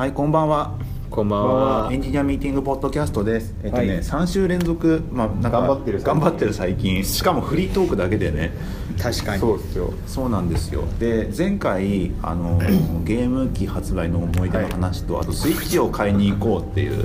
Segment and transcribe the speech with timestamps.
[0.00, 0.78] はい、こんばんは。
[1.10, 1.88] こんばんは。
[1.92, 3.54] エンジニアミーティングポッドキャストです。
[3.62, 3.98] えっとね、はい。
[3.98, 8.50] 3週連続、まあ、なんか頑張ってる頑張ってる最近、しかもフリートークだけでね。
[8.98, 9.40] 確かに。
[9.42, 9.92] そうですよ。
[10.06, 10.84] そうなんですよ。
[10.98, 12.58] で、前回、あの、
[13.04, 17.04] ゲーム機発売の思い出の話と、あとスイッチを買いに行こうっていう。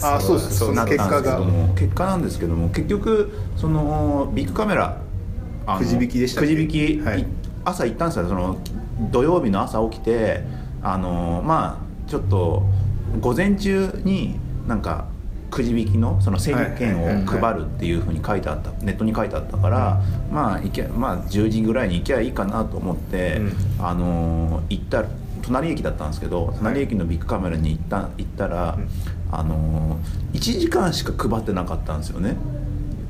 [0.00, 0.56] あそうです。
[0.60, 1.36] そうなったんですけ結果が。
[1.40, 4.96] ども結果なんですけども結局そのビッグカメラ
[5.76, 7.20] くじ引きでしたくじ引き、はい。
[7.20, 7.26] い
[7.66, 8.28] 朝行ったんですよ。
[8.28, 8.56] その
[9.10, 10.42] 土曜日の朝起きて
[10.82, 12.62] あのまあちょっと
[13.20, 14.36] 午前中に
[14.66, 15.06] なんか
[15.50, 23.52] くじ引きのその整理券を配るっていうふうに書いてあったネットに書いてあったから、まあ行けまあ10時ぐらいに行きゃいいかなと思って、うん。
[23.78, 25.04] あの行った
[25.42, 28.88] 隣駅だったんですけど隣駅のビッグカメラに行った行ったら、うん。
[29.30, 29.98] あの
[30.32, 32.36] 1時間しか配ってなかったんですよね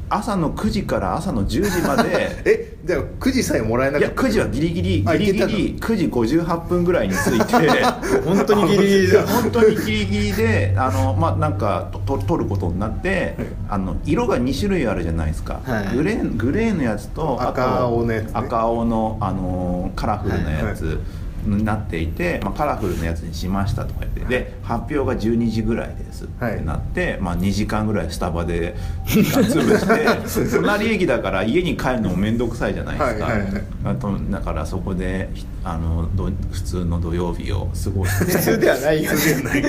[0.08, 4.22] 朝の9時から朝の10時まで えじゃあ9時さえもらえないかやった。
[4.22, 7.82] 9時はギリギリギリギリ9時58分ぐらいに着いて。
[8.24, 9.22] 本当にギリギリだ。
[9.26, 13.36] 本当にギリギリであのまあなんかとと取ることになって
[13.68, 15.96] あの色が2種類あるじゃないですか、はい。
[15.96, 18.30] グレーグレーのやつと赤青のやつね。
[18.34, 21.00] 赤青のあのカラフルなやつ、
[21.46, 33.62] になっていて、まあ、カラフルなやつにしましたとか言ってで発表が12時ぐらいですってはいなって、まあ、2時間ぐらいスタバで時間潰して 隣駅だから家に帰るのも面倒くさいじゃないですか、はいはいはい。
[33.84, 38.32] あとだからそこでひあのど普通の土曜日を過ごして。
[38.32, 39.62] 普通ではないよね。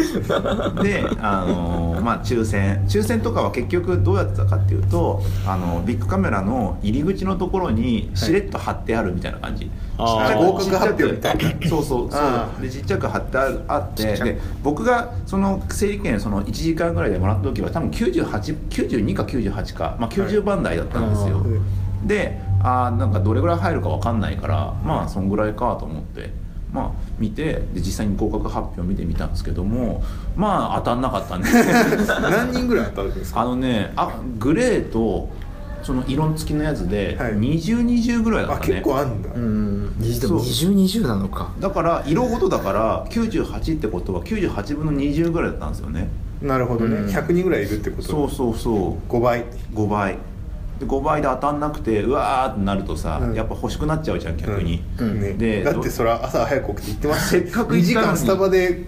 [0.84, 2.84] であのまあ抽選。
[2.88, 11.70] 抽選とかは結局どうやってたかっていうとあのビッグカメラの入り口のところにしれっと貼ってあるみたいな感じ、あーちっちゃく合格発表みたいな。
[11.70, 12.62] そうそうそう。
[12.62, 21.46] でちっちゃく貼ってあってで僕がその整理券その1時間ぐらいでもらった時は多分9892か98か、まあ、90番台だったんですよ、はい
[22.06, 26.32] であーなんかどれぐらい入るかわかんないからまあそんぐらいかと思って
[26.74, 30.04] まあ見てで実際に合格発表見てみたんですけども
[30.36, 31.48] まあ当たんなかったんで。
[32.22, 33.42] 何人ぐらい当たるんですか？
[33.42, 35.30] あのねあグレーと
[35.84, 37.34] その色付きのやつではい。
[37.36, 39.30] 2020ぐらいだあったね、結構あんだ。
[39.36, 39.94] うん。
[40.00, 40.38] 20でそう。
[40.38, 41.52] も2020なのか。
[41.60, 46.10] だから色ごとだから98ってことは98分の20ぐらいだったんですよね。
[46.42, 46.96] なるほどね。
[46.98, 47.08] うん。
[47.08, 49.12] 100人ぐらいいるってことそうそうそう。
[49.14, 49.46] 5倍。
[49.76, 50.18] 5倍
[50.80, 53.34] で5倍で当たんなくてうわーってなるとさ、うん。
[53.34, 55.22] やっぱ欲しくなっちゃうじゃん逆に、うん。
[55.22, 55.34] ね。
[55.34, 58.18] でだってそれは朝早く起きて行ってますせっかく2行ったのに。
[58.18, 58.86] 時間スタバで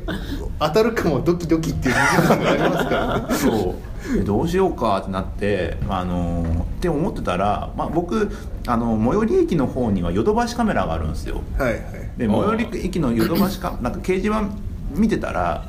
[0.60, 3.36] 当たるかもドキドキっていう2時間がありますからね。
[3.36, 4.18] そう。
[4.18, 8.32] でどうしようかってなって、あのーって思ってたら、まあ、僕
[8.68, 11.42] あの最寄り駅の方にはヨドバシカメラがあるんですよ。
[11.58, 11.82] はいはい。
[12.18, 14.50] で最寄り駅のヨドバシカなんか掲示板
[14.92, 15.66] 見てたら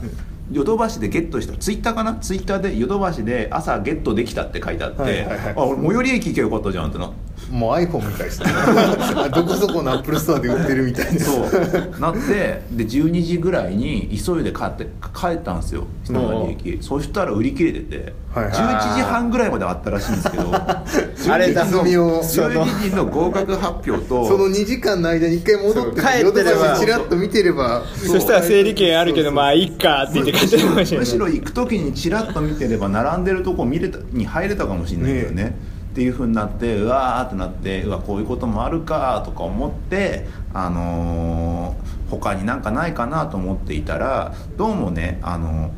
[0.50, 2.14] ヨドバシでゲットしたツイッターかな？
[2.14, 5.54] ツイッターでヨドバシで朝ゲットできたって書いてあって、はいはいはい。
[5.56, 7.12] あ俺最寄り駅行けばよかったじゃんってな
[7.50, 12.00] もう iPhone みたいですねあどこそこのアップルストアで売ってるみたいなそう。
[12.00, 15.86] なってで12時ぐらいに急いで帰って帰ったんですよ。
[16.04, 18.53] 人の駅そしたら売り切れてて、はいはい。
[18.53, 20.50] 11時半ぐらいまであったらしいんですけど。
[20.54, 26.78] あれだ意気込みをその12時の合格発表とその2時間の間に一回戻って帰ってれば。
[26.78, 27.82] チラッと見てれば。
[27.86, 30.56] そしたら整理券あるけどまあいっかって言って帰って。
[30.59, 35.56] るかもしれないむしろ行く時にチラッと見てれば並んでるとこ見れたに入れたかもしれないけどね
[35.91, 45.71] っていうふうになってうわーってなってうわこういうこともあるかとか思ってあのー他になんかないかなと思っていたらどうもねあの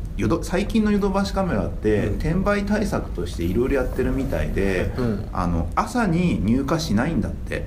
[0.43, 2.15] 最近のヨドバシカメラって、うん。
[2.15, 5.29] 転売対策としていろいろやってるみたいで、うん。
[5.33, 7.65] あの朝に入荷しないんだって。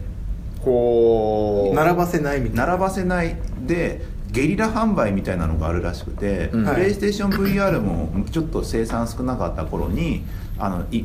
[0.63, 2.67] こう並ばせないみたいな。
[2.67, 6.65] 並ばせないでゲリラ販売みたいなのがあるらしくて、うん。
[6.65, 10.25] プレイステーション VR もちょっと生産少なかった頃に
[10.57, 11.05] あのい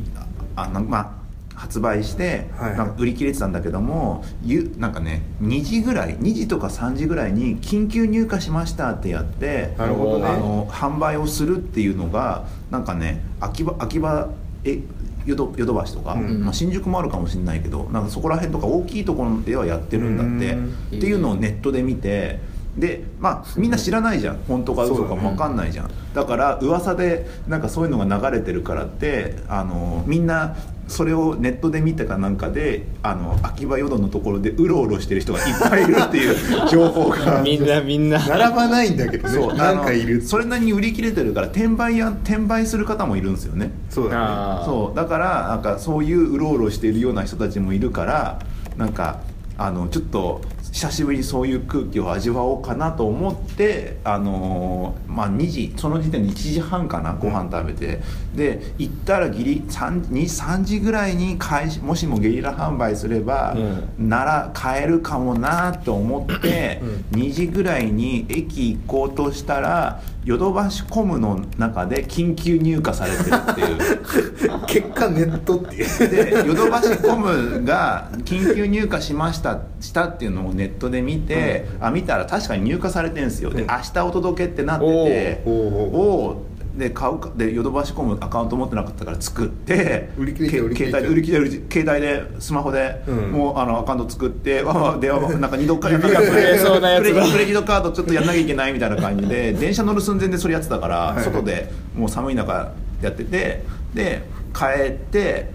[0.54, 1.19] あのまあ
[1.60, 2.76] 発売して、はい。
[2.76, 10.26] なんか売り切れてたんだけどもゆなんかね2時ぐらい2時とか3時ぐらいに緊急入荷しましたってやってなるほどね。
[10.26, 14.30] あの販売をするっていうのがなんかね秋葉秋葉
[14.64, 14.80] え
[15.26, 16.44] ヨドヨドバシとか、うん。
[16.44, 20.74] まあ、新宿もあるかもしれないけどなんかそこら辺とか大きいところではやってるんだってうん。
[20.98, 22.40] っていうのをネットで見て
[22.78, 24.38] でまあみんな知らないじゃん。
[24.48, 25.90] 本当か嘘かも分かんないじゃん。
[26.14, 30.56] だから噂でなんかそういうのが流れてるからってあのみんな
[30.90, 36.36] それをネットで見たかなんかであの秋葉淀のところでうろうろしてる人がいっぱいいるっていう
[36.68, 37.42] 情報が。
[37.42, 38.18] みんなみんな。
[38.26, 40.20] 並ばないんだけどそうねなんかいる。
[40.20, 43.70] それなりに売り切れてるから転売や転売する方もいるんですよね。
[43.88, 44.64] そうだね。
[44.64, 48.40] そうだからなんかそういううろうろしているような人たちもいるから
[48.76, 49.20] なんか
[49.56, 50.40] あのちょっと
[50.72, 58.00] 久しぶりにそういう空気を味わおうかなと思ってあのーまあ2時その時点で1時半かなご飯食べて、
[58.34, 63.56] で行ったらギリ 3, 2 3時ぐらいに開始もしもゲリラ販売すれば、
[63.98, 66.80] なら買えるかもなと思って、
[67.10, 74.66] 2時ぐらいに駅行こうとしたらヨドバシコムの中で緊急入荷されてるっていう。
[74.66, 76.08] 結果ネットっていう。
[76.44, 83.50] でヨドバシコムが緊急入荷しましたしたっていうのをネットで見て、あ見たら確かに入荷されてるんですよ。
[83.50, 93.32] で明日お届けってなってておーおーで買うかでヨドバシコムアカウント持ってなかったから作って売り切れ携帯で売り切れ携帯でスマホで、うん。
[93.32, 101.24] もうあのアカウント作ってわわ電話なんか二度かやんなきゃ指が震えそうなやつだクレジクレジットカードちょっとやんなきゃいけないみたいな感じで 電車乗る寸前でそれやってたから、はい。
[101.24, 102.72] 外でもう寒い中
[103.02, 103.64] やってて
[103.94, 104.22] で
[104.54, 105.50] 帰って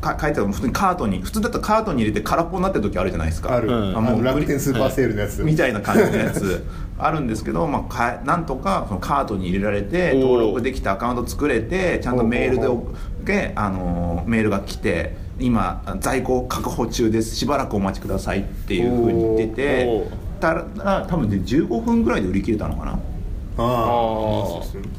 [0.00, 3.54] か帰って普通にカートに普通だったらカートに入れて空っぽになってる時あるじゃないですか。
[3.54, 6.64] ある、うんあの楽天スーパーセールのやつ、みたいな感じのやつ。
[6.98, 12.84] あるんですけど、まあ、かえなんとかそのカートに入れられて登録できてアカウント作れてちゃんとメールでお
[13.24, 17.36] であのメールが来て今在庫確保中です。
[17.36, 20.08] しばらくお待ちくださいっていうふうに言ってて
[20.40, 22.98] たら多分ね15分ぐらいで売り切れたのかな、あ
[23.58, 23.60] あ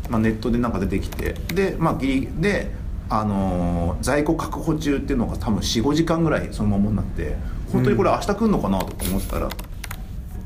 [0.10, 1.34] まあ、ネットでなんか出てきて。
[1.54, 2.81] でまあギリで
[3.12, 7.36] あのー在庫確保中っていうのが多分45時間ぐらいそのままになって
[7.72, 9.50] 本当にこれ明日来るのかなとか思ってたら、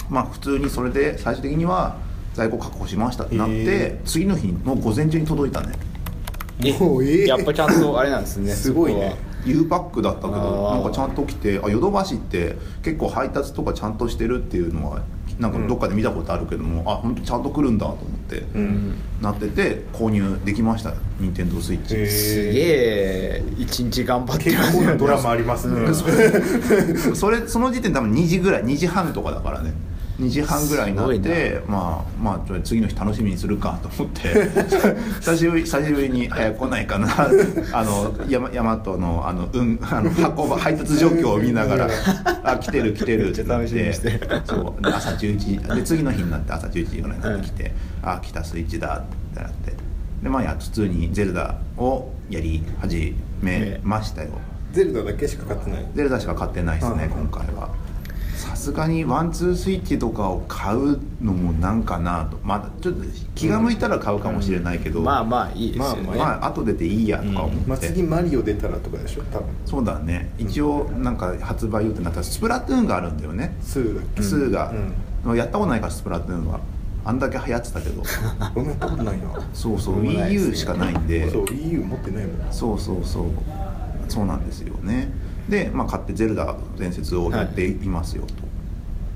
[0.09, 1.97] まあ普通にそれで最終的には
[2.33, 5.73] 在庫確保しましたってなって、へ次の日の午前中に届いたね。
[6.79, 9.09] もうええやっぱちゃんとあれなんですね すごいね。
[9.09, 9.35] そこは。
[9.45, 15.01] U パックだったけどなんかちゃんと来てあヨドバシって結構配達とかちゃんとしてるっていうのは
[15.39, 18.95] なんかどっかで見たことあるけども、あ本当ちゃんと来るんだと思って、うん。
[19.21, 20.93] なってて購入できました。
[21.19, 25.93] 任天堂スイッチ、へすげえ一日頑張ってますよなドラマありますね、
[27.15, 29.73] それその時点で多分2時ぐらい2時半とかだからね
[30.19, 34.49] 2時半ぐらいになってまあまあ次の日楽しみにするかと思って
[35.19, 37.07] 久しぶり久しぶりに早く来ないかな。
[37.73, 41.89] あのヤマヤマトのあの,、うん、あの運ば配達状況を見ながら
[42.43, 43.93] あ来てる来てるってなってる
[44.45, 47.71] そうで朝11時で次の日になって朝11時ぐらいになってきて、
[48.01, 49.03] あ来たスイッチだ
[49.33, 49.73] ってなって。
[50.23, 54.29] でまあや普通にゼルダをやり始めましたよ、
[54.71, 55.85] ゼルダだけしか買ってない。
[55.93, 57.09] ゼルダしか買ってないですね、はい。
[57.09, 57.67] 今回は。
[57.67, 57.84] さ
[58.65, 62.39] すがにワンツースイッチとかを買うのもなんかなと。
[62.43, 63.03] まだちょっと
[63.35, 69.47] 気が向いたら買うかもしれないけど、まあまあいいですよね、まあ後ででいいやとか思って、まあ、次マリオ出たらとかでしょ多分。
[69.65, 70.33] そうだね。
[70.39, 74.73] 一応なんか発売予定になったらスプラトゥーンがあるんだよね、2だっけ2が、
[75.35, 76.59] やったことないからスプラトゥーンは。
[77.07, 78.01] あんだけ流行ってたけど。
[78.55, 79.25] 俺もやったことないな。
[79.53, 79.99] そうそう。
[79.99, 80.51] 俺もないですね。
[80.53, 81.29] WiiU しかないんで。
[81.29, 82.35] そう EU 持ってないもん。
[82.49, 83.25] そうそうそう。
[84.09, 85.11] そうなんですよね。
[85.49, 88.33] で、まあ、買って「ゼルダ伝説」をやっていますよと、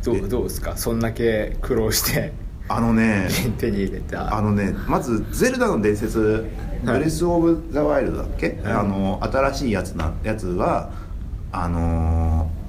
[0.04, 0.78] どうどうですか？
[0.78, 2.31] そんだけ苦労して
[2.68, 4.36] あのね 手に入れた。
[4.36, 6.46] あのねまず「ゼルダの伝説」
[6.84, 8.74] ブレス・オブ・ザ・ワイルドだっけ、はい。
[8.74, 10.92] あの新しいやつなやつは
[11.51, 12.60] あのー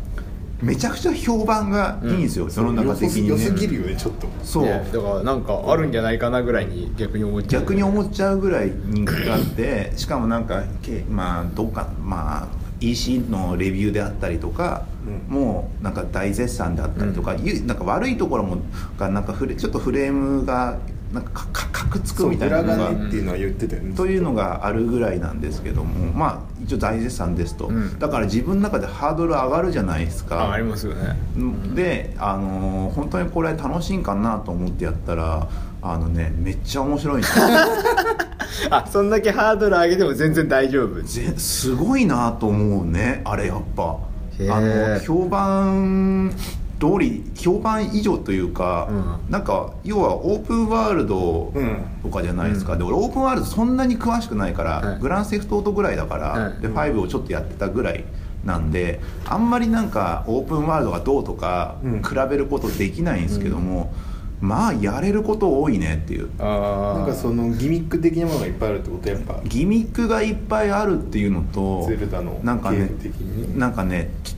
[0.62, 3.28] めちゃくちゃ評判がいいんですよ、世の中的にね。
[3.28, 4.26] 良すぎるよねちょっと。
[4.44, 7.62] そう、ねだからなんかあるんじゃないかなぐらいに逆に思っちゃう。
[7.62, 12.48] 逆に思っちゃうぐらい人気があってしかもなんかけまあどうかまあ
[12.80, 15.34] EC のレビューであったりとか、うん。
[15.34, 18.58] もうなんか大絶賛であったりとか、いうなんか悪いところも
[18.98, 20.78] がなんかフレちょっとフレームが
[21.12, 27.98] なんかかかかくつくみたいな裏のが金っていうのは言ってたよねというのがあるぐらいなんですけどもまあ一応大絶賛ですと、うん。
[27.98, 30.44] だから自分の中でハードル上がるじゃないですか。
[30.44, 31.16] あありますよね。
[31.74, 35.48] で、あのー本当にこれ楽しいんかなと思ってやったら
[35.82, 37.44] あのねめっちゃ面白いんですよ。
[38.70, 41.02] あそんだけハードル上げても全然大丈夫。
[41.02, 43.96] ぜすごいなと思うねあれやっぱ。
[44.48, 46.32] あの評判
[46.80, 49.30] 通り評判以上というか、うん。
[49.30, 54.98] なんか要はオープンワールドうんとかじゃないですか、で俺オープンワールドそんなに詳しくないから、はい。
[54.98, 56.62] グランセフトオートぐらいだから、はい。
[56.62, 58.04] で5をちょっとやってたぐらい
[58.44, 62.02] なんであんまりなんかオープンワールドがどうとかうん。
[62.02, 63.92] 比べることできないんですけども、
[64.40, 66.30] まあやれること多いねっていう。
[66.38, 69.40] ああなんかそのギミック的なものがいっぱいあるってことやっぱ。
[69.44, 72.90] ギミックがいっぱいあるっていうのとゼルダのなんかね
[73.54, 74.34] なんかねき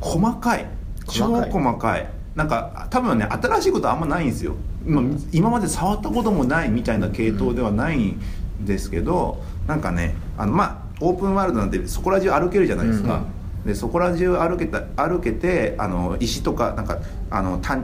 [0.00, 0.66] 細かい。
[1.08, 1.50] 超細かい。
[1.50, 2.10] 細かい。
[2.36, 4.54] なんか多分ね新しいことあんまないんですよ。
[4.86, 5.02] 今
[5.32, 8.20] 今まで触ったこともないみたいな系統ではないん
[8.62, 13.24] ですけど、なんかねあのまあオープンワールドなんでそこら中歩けるじゃないですか、
[13.66, 16.98] でそこら中歩けた歩けてあの石とかなんか
[17.30, 17.78] あのた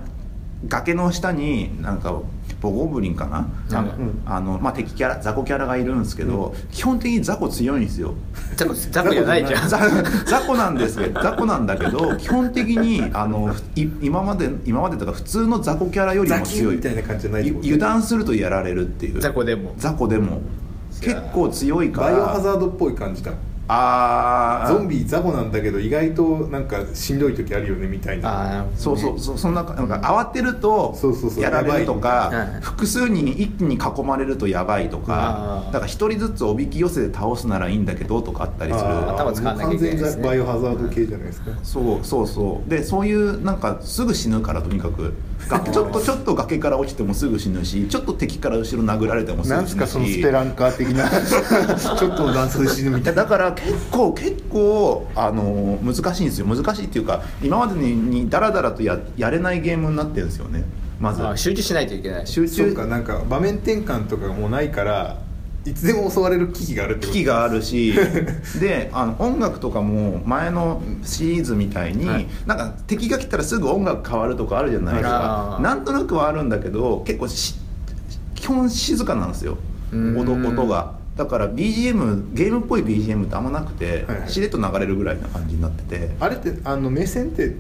[0.69, 2.21] 崖の下になんか
[2.61, 3.47] ボゴブリンかな、
[3.81, 4.23] うん。
[4.25, 8.15] あのまあ、敵キャラ雑魚キャラがいるんですけど、基本的に雑魚強いんですよ。
[8.57, 9.69] ザコザコじゃないじゃん。
[9.69, 9.81] 雑
[10.25, 16.77] 雑魚なんですけど雑魚なんだけど基本的にあのい今まで今までとか普通の雑魚キャラよりも強い。
[16.77, 17.67] みたいな感じじゃないってこと？
[17.67, 19.21] 油断するとやられるっていう。
[19.21, 19.75] ザコでも。
[19.77, 20.41] 雑魚でも。
[21.01, 22.13] 結構強いから。
[22.13, 23.33] バイオハザードっぽい感じだ
[23.69, 28.65] ああゾンビ雑魚なんだけど意外となんかしんどい時あるよねみたいな。
[28.77, 31.43] そうそうそうそんななんか慌てるとそうそうそう。
[31.43, 32.31] やられるとやか。
[32.61, 38.85] 複数人に一気に囲まれるとやばいとかだから一人ずつおびき寄せて倒すならいいんだけどとかあったりする。
[39.11, 41.51] 頭使わなきゃいけないですね完全バイオハザード系じゃないですか。
[41.63, 42.71] そうそうそう。
[42.71, 45.13] でそういうなんかすぐ死ぬからとにかく。
[45.49, 51.09] 崖ちょっとちょっと崖から落ちてもすぐ死ぬしちょっと敵から後ろ殴られてもすなんすかぐ死ぬしそのスペランカー的な。
[51.79, 53.23] ちょっとの段差で死ぬみいたいな。
[53.23, 56.47] やだから結構結構あの難しいんですよ。
[56.47, 60.65] 難しいっていうか今までににダラダラとややれないゲームになってるんですよね。
[61.01, 61.27] まず。
[61.27, 62.27] あ集中しないといけない。
[62.27, 62.73] 集中。
[62.75, 65.19] かなんか場面転換とかがもうないから
[65.65, 67.93] いつでも襲われる危機があるってこと機器があるし
[68.61, 72.27] であの音楽とかも前のシリーズみたいに、はい。
[72.47, 75.59] なんか敵が来たらすぐ音楽変わるとかあるじゃないですか。
[75.61, 77.57] なんとなくはあるんだけど結構し
[78.35, 79.59] 基本静かなんですよ。
[79.93, 84.31] 音音がだから BGM ゲームっぽい BGM ってあんまなくて、はいはい。
[84.31, 86.15] しれっと流れるぐらいな感じになってて。
[86.21, 87.57] あれってあの目線って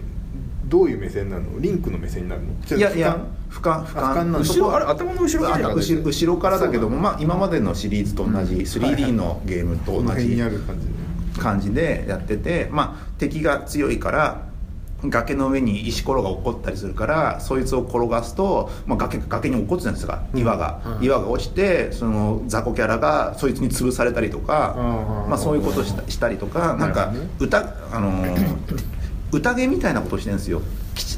[0.66, 1.58] どういう目線なの？
[1.58, 2.76] リンクの目線になるの？
[2.76, 3.16] いやいや
[3.50, 4.14] 俯俯瞰俯瞰。
[4.24, 10.38] なん後ろあれ頭の後ろあから後ろ後ろからだけども、まあ、今までのシリーズと同じはい 3D のゲームと同じ
[11.38, 14.42] 感じでやってて、まあ、敵が強いから
[15.04, 21.04] 崖の上に石ころが起こったりするからそいつを転がすと、まあ、崖崖に落っこつんですが岩が、うん。
[21.04, 25.30] 岩が落ちてその雑魚キャラがそいつに潰されたりとか、うん。
[25.30, 28.95] まあ、そういうことしたしたりとかなんか歌あのー
[29.32, 30.62] 宴みたいなことしてるんですよ。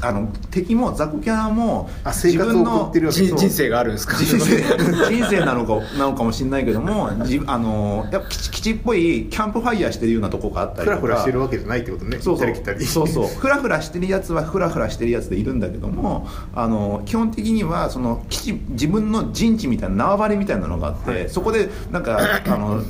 [0.01, 4.17] あの敵も雑魚キャラもあ生活を送ってるわけ人人生があるんですか？
[4.17, 4.57] 人生。
[5.09, 10.99] 人生なのかなのかもしれないけどもじあのやっぱ基っぽいキャンプファイヤーしてるようなとこがあったりとか。
[10.99, 12.53] フラフラしてるわけじゃないってことねそうそう
[12.85, 13.27] そうそう。
[13.39, 21.29] フラフラしてるやつはフラフラしてるやつでいるんだけどもあの基本的にはその基地自分の陣地みたいな縄張りみたいなのがあって、はい。
[21.29, 22.81] そこでなんかあの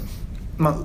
[0.57, 0.75] まあ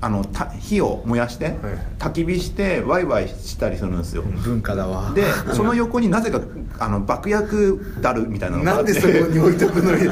[0.00, 1.56] あのた火を燃やして、
[1.98, 5.12] 焚き火してワイワイしたりするんですよ、文化だわ。
[5.14, 5.24] で
[5.54, 6.40] その横になぜか
[6.78, 8.76] あの爆薬ダルみたいなのが。
[8.76, 10.08] あってなんでそこに置いとくのに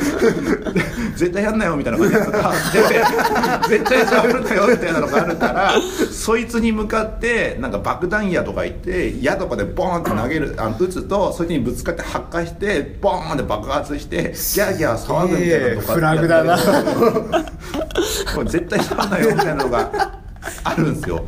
[1.16, 2.20] 絶対やんなよみたいな感じで。
[2.20, 5.74] 絶対 絶対触るなよみたいなのがあるから
[6.10, 16.58] そいつに向かってなんか爆弾矢とか言って矢とかでボーンって投げるあの撃つとそいつにぶつかって発火してボーンって爆発してギャーギャー騒ぐみたいなのとかフラグだな。
[18.34, 21.24] これ絶対触るなよみたいなのがあるんですよ。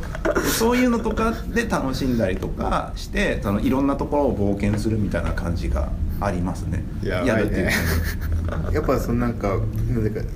[0.57, 5.89] そういうのとかで楽しんだりとかしてそのいろんなところを冒険するみたいな感じが
[6.21, 6.83] ありますね。
[7.03, 7.27] やばいね。
[7.29, 9.55] やるっていうやっぱそのなんかな
[9.99, 10.27] んだか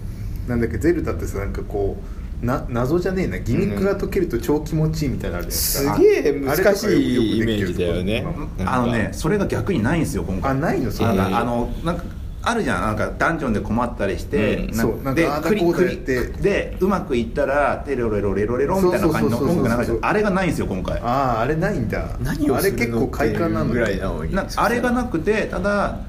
[0.47, 1.97] なんだっけゼルダってさなんかこ
[2.41, 3.39] うな謎じゃねえな。
[3.39, 8.25] ギミックが解けると超気持ちいいみたいなのあるじゃないすですか、げえ難しいイメージだよね。
[8.65, 10.51] あのねそれが逆にないんですよ今回。
[10.51, 10.91] あないの？
[10.91, 11.09] それ。
[11.09, 12.03] あのなんか
[12.43, 12.81] あるじゃん。
[12.81, 14.73] なんかダンジョンで困ったりして、うん。
[14.75, 15.01] そう。
[15.01, 16.41] なんかでクリクリこうだやって。
[16.41, 20.99] でうまくいったらテロレロレロレロみたいな感じの音楽流れてあれがないんですよ今回。
[20.99, 22.17] あああれないんだ。
[22.21, 22.57] 何をするの？
[22.57, 25.99] あれ結構快感なのぐらいなのになあれがなくてただ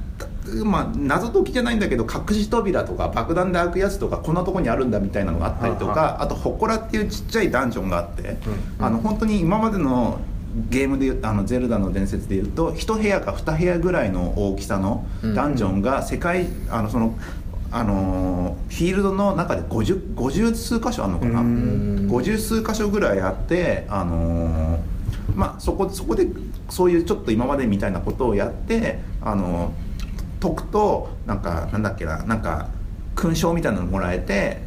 [0.62, 8.36] まあ、謎解きじゃないんだけど隠し扉とか爆弾で開くやつとかこんなとこにあるんだみたいなのがあったりとはかあと祠っていうちっちゃいダンジョンがあって、
[8.78, 8.84] うん。
[8.84, 10.20] あの本当に今までの
[10.70, 17.16] ゲームであのゼルダの伝説でいうと1部屋か2部屋ぐらいの大きさのダンジョンが世界あのその
[17.72, 21.40] あのーフィールドの中で 50, 50数箇所あるのかな？
[21.40, 22.08] うん。
[22.10, 24.80] 50数箇所ぐらいあってあのー
[25.34, 26.28] まあそこそこで
[26.70, 32.22] そういうちょっと今までみたいなことをやってあのー解くとなんかなんだっけな？
[32.24, 32.68] なんか
[33.16, 34.60] 勲章みたいなのもらえて、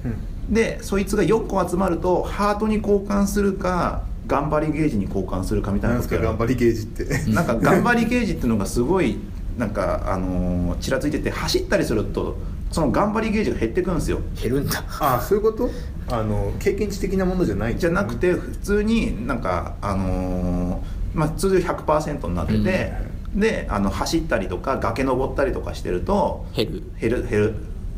[0.49, 7.31] でそいつが4個集まるとハートに交換するか頑張りゲージに交換するかみたいななんですか頑張りゲージって。
[7.31, 9.17] なんか頑張りゲージっていうのがすごい
[9.57, 12.37] なんかあのーちらついてて走ったりすると
[12.71, 14.19] その頑張りゲージが減ってくんですよ。
[14.41, 14.83] 減るんだ。
[14.99, 15.69] ああそういうこと？
[16.09, 22.93] あの経験値的なものじゃないじゃなくて普通になんかあのーまあ通常100%になってて、
[23.33, 26.83] であの走ったりとか崖登ったりとかしてると減る。
[26.99, 27.53] 減る減る。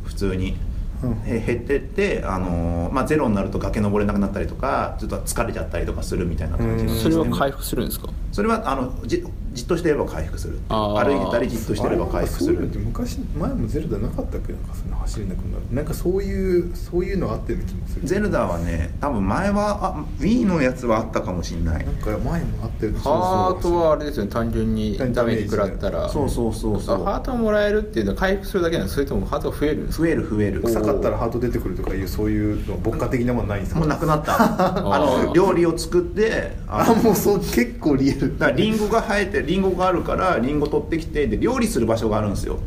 [0.06, 0.56] 普通に、
[1.04, 1.22] うん。
[1.26, 7.00] へ減ってって、あのーまあ、ゼロになると崖登れなくなったりとかちょっと疲れちゃったりとかするみたいな感じのうん。
[7.00, 8.10] それは回復するんですか？
[8.32, 9.24] それはあのじ
[9.60, 14.54] じっとしてれば回復する歩いてたりじっとしてれば回復するって昔前もゼルダなかったっけ？
[14.54, 15.64] なんかその走れなくなる。
[15.76, 18.08] なんかそういうそういうのあったような気もする。
[18.08, 21.86] ゼルダはね多分前はあ Wii のやつはあったかもしれない。
[21.86, 23.10] なんか前もあったような気ハ
[23.54, 23.62] がー。
[23.62, 24.32] トはあれですよね。
[24.32, 26.08] 単純にダメージ食らったら。
[26.08, 27.04] そうそうそうそう。
[27.04, 28.96] ハートをもらえるっていうのは回復するだけなんです。
[28.96, 30.62] それともハートが増える増える増える。
[30.62, 33.80] 臭かったらハート出てくるとかいうそういうの牧歌的なものないんですか？
[33.82, 34.38] もうなくなった。
[34.96, 38.38] あの料理を作ってあもうそう結構リアル。
[38.40, 42.60] だリンゴが生えてリンゴがあるからリンゴ取ってきてで料理する場所があるんですよ。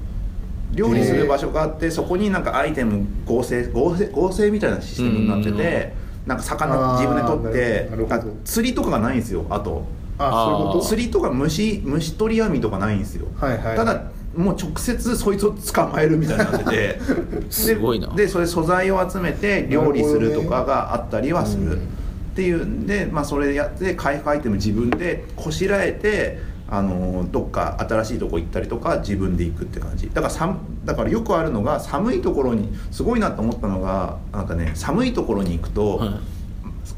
[0.73, 5.93] 料理する場所があってそこになんかアイテム合成合成合成みたいなシステムになってて
[6.27, 7.91] なんか魚自分で取って
[8.45, 9.85] 釣りとかがないんですよあと。
[10.19, 13.77] あ釣りとか虫虫取り網とかないんですよ、はいはい。
[13.77, 16.71] ただもう直接そいつを捕まえるみたいになってて。
[17.47, 18.09] ですごいな。
[18.15, 21.89] でそれ素材を集めて料理するとかがあったりはする、うん
[22.33, 26.39] っていうんで、まあ、それやって回復アイテム自分でこしらえて
[26.73, 30.09] あのどっか新しいとこ行ったりとか自分で行くって感じ。
[30.09, 36.11] だからさだからよくあるのが寒いところにすごいなと思ったのがなんかね寒いところに行くと、はい。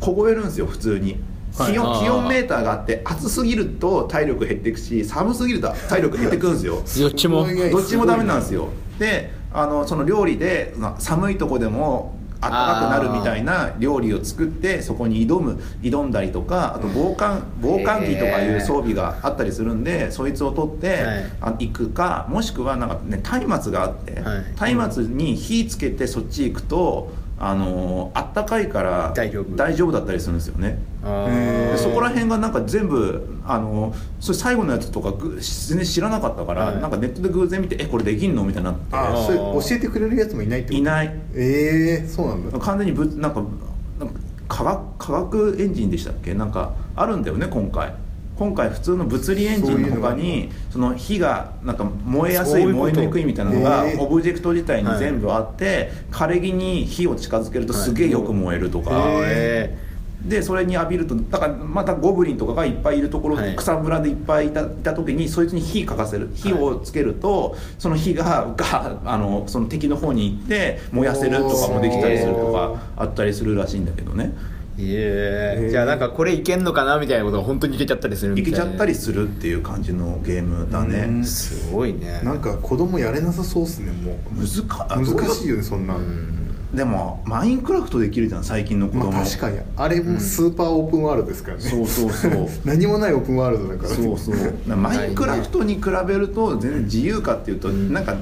[0.00, 1.16] 凍えるんですよ普通に。
[1.58, 1.72] はい。
[1.72, 6.74] 気温,、気温メーターがあって暑すぎると体力減っていくし寒すぎると体力減ってくんですよ。
[7.00, 7.44] どっちも。
[7.72, 8.68] どっちもダメなんですよ。
[9.00, 12.14] であのその料理でまあ寒いとこでも
[12.50, 21.04] 暖かくなるみたいな料理を作ってそこに挑む挑んだりとかあと防寒防寒着とかいう装備があったりするんでそいつを取って、
[21.40, 24.74] 行くかもしくはなんかね松明があってはい。
[24.74, 29.56] 松明に火つけてそっち行くとあのあったかいから大丈夫。
[29.56, 30.78] 大丈夫だったりするんですよね。
[31.76, 36.80] そこら辺がなんか全部あのそれ最後のやつとかぐ全然知らなかったから、はい。
[36.80, 38.44] なんかネットで偶然見てえこれできんの？
[38.44, 38.96] みたいになって。
[38.96, 40.78] あそれ教えてくれるやつもいないってこと？
[40.78, 41.14] いない。
[41.34, 42.58] ええそうなんだ。
[42.58, 43.42] 完全にぶなんか
[43.98, 44.14] なんか
[44.46, 46.34] 科学科学エンジンでしたっけ？
[46.34, 47.94] なんかあるんだよね今回
[48.36, 59.20] 今回普通の物理エンジンの他にその火がなんか燃えやすい燃えにくいみたいなのがオブジェクト自体に全部あって、枯れ木に火を近づけるとすげえよく燃えるとか、
[60.24, 63.54] でそれに浴びるとだからまたゴブリンとかがいっぱいいるところ、はい。
[63.56, 66.30] 草むらでいっぱいいたいた時にそいつに火かかせる。
[66.34, 75.66] 火をつけると、その火ががあのその敵の方に行って燃やせるとかもできたりするとかあったりするらしいんだけどねー。
[75.66, 78.58] えじゃあなんかこれいけんのかなみたいなことが本当にいけちゃったりするみたいな。
[78.58, 81.24] いけちゃったりするっていう感じのゲームだうねん。
[81.24, 82.20] すごいね。
[82.22, 84.16] なんか子供やれなさそうっすねもう。
[84.36, 86.44] 難か難しいよねそんな、うん。
[86.74, 89.60] でもマインクラフトできるじゃん最近の子供、まあ確かに。
[89.76, 92.48] あれもスーパーオープンワールドですからね、そうそうそう。
[92.64, 93.88] 何もないオープンワールドだから。
[93.90, 94.76] そうそう。
[94.76, 97.92] マインクラフトに比べると全然自由かっていうと、ん。
[97.92, 98.16] なんか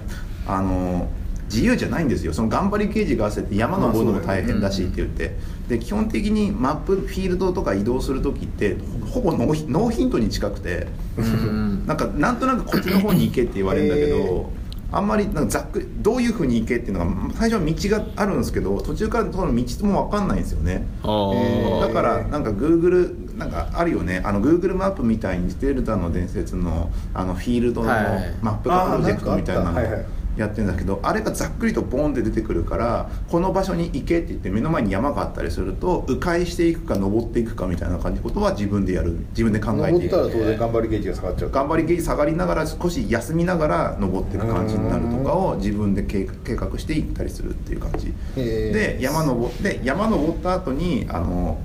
[0.46, 1.08] あの
[1.46, 2.32] 自由じゃないんですよ。
[2.32, 5.36] その頑張りゲージが合わせて山登るのも大変だしって言って、
[5.72, 8.76] で基本的にマップフィールドとか移動する時って
[9.10, 11.86] ほぼノーヒントに近くてうん。
[11.86, 14.52] なんかなんとなくこっちの方に行けって言われるんだけへど
[14.90, 20.86] あんまりなんかざっくりどういうふうに行けっていうのが最初は道があるんですけど途中からその道も分かんないんですよね。
[21.02, 21.80] あー。
[21.80, 24.20] だからなんか Google なんかあるよね。
[24.22, 29.74] あの Google マップみたいにゼルダの伝説のあのフィールドのはいマップ化プロジェクトみたいなの。
[29.74, 30.04] はいはい
[30.36, 39.12] やってるんだけどあれがざっくりとボンって出てくるからこの場所に行けって言って目の前に山があったりすると迂回していくか登っていくかみたいな感じのことは自分でやる。
[39.30, 40.16] 自分で考えていく。
[40.16, 48.12] 登ったら当然頑張りゲージが下がっちゃう頑張りゲージ下がりながら少し休みながら登っていく感じになるとかを自分で計計画していったりするっていう感じ。
[48.36, 51.58] で山登って山登った後にあの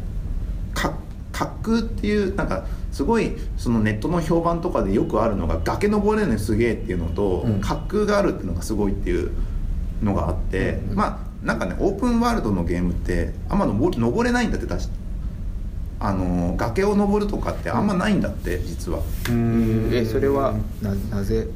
[0.74, 0.94] か
[1.38, 7.62] 滑空っていうなんかすごいそのネットの評判とかでよくあるのが崖登れるのすげえっていうのと、うん。
[7.62, 9.32] 滑空があるっていうのがすごいっていう
[10.02, 14.90] のがあって、まあなんかねオープンワールドのゲームってあんま登れないんだって確か。
[16.00, 19.02] あの崖を登るとかってあんまないんだって実は。
[19.92, 21.48] えそれはななぜ？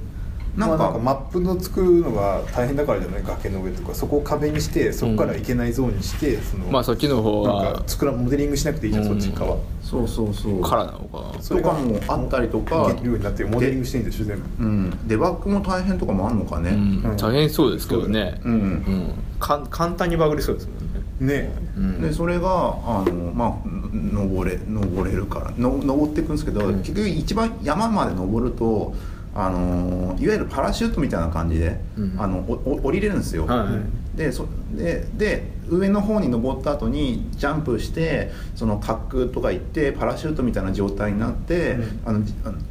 [0.55, 3.23] なんか,、なんかマップの作るのが大変だからじゃない？
[3.23, 3.95] 崖の上とか。
[3.95, 9.21] そこを壁にしてそこから行けないゾーンにして、そのまあそっちの方なんはか作らモデリングしなくていいじゃん、うん。
[9.21, 9.57] そっち側。
[9.81, 10.61] そうそうそう。
[10.61, 11.37] からなのか。
[11.37, 17.11] なそれかもあったりとかいけるようになってモデリングしていいんでしょ全部うん、デバッグも大変とかもあるのかね、うん。
[17.11, 17.17] うん。
[17.17, 18.41] 大変そうですけどね。
[18.43, 18.49] う。
[18.49, 18.51] ん。
[18.51, 19.13] うん。
[19.39, 21.33] か簡単にバグりそうですもんね。
[21.33, 21.51] ね。
[21.77, 22.01] うん。
[22.01, 23.53] でそれがあの、まあ、
[23.93, 25.51] 登れ登れるから。
[25.57, 26.79] の登っていくんですけど、うん。
[26.79, 28.93] 結局一番山まで登ると
[29.33, 42.01] あのいわゆるパラシュートみたいな感じで、うんあのおお降りれるんですよ、はいでそでで上の方に登った後にジャンプしてその滑空とか行ってパラシュートみたいな状態になって、うん。
[42.05, 42.25] あの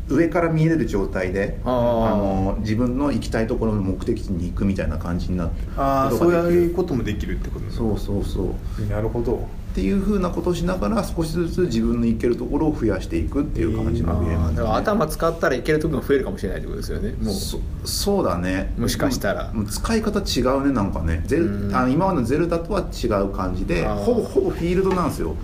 [0.09, 2.16] 上から見える状態であー。
[2.16, 7.73] の自分の行きたいところの目的地に行くみたいな感じになってああそういうこともできるってことね。
[7.73, 8.87] そうそうそう。
[8.90, 9.49] なるほど
[9.81, 17.35] っていうふうなことをしながら少しずつ自分のいけるところを増やしていくっていう感じのゲームあーだから頭使ったらいける時も増えるかもしれないってことですよねもう。
[17.35, 18.75] そそうだね。
[18.77, 19.51] もしかしたら。
[19.55, 21.23] もう使い方違うねなんかね。
[21.25, 21.75] ゼルうん。
[21.75, 25.35] あの今までのゼルダとは違う感じでほぼほぼフィールドなんですよ。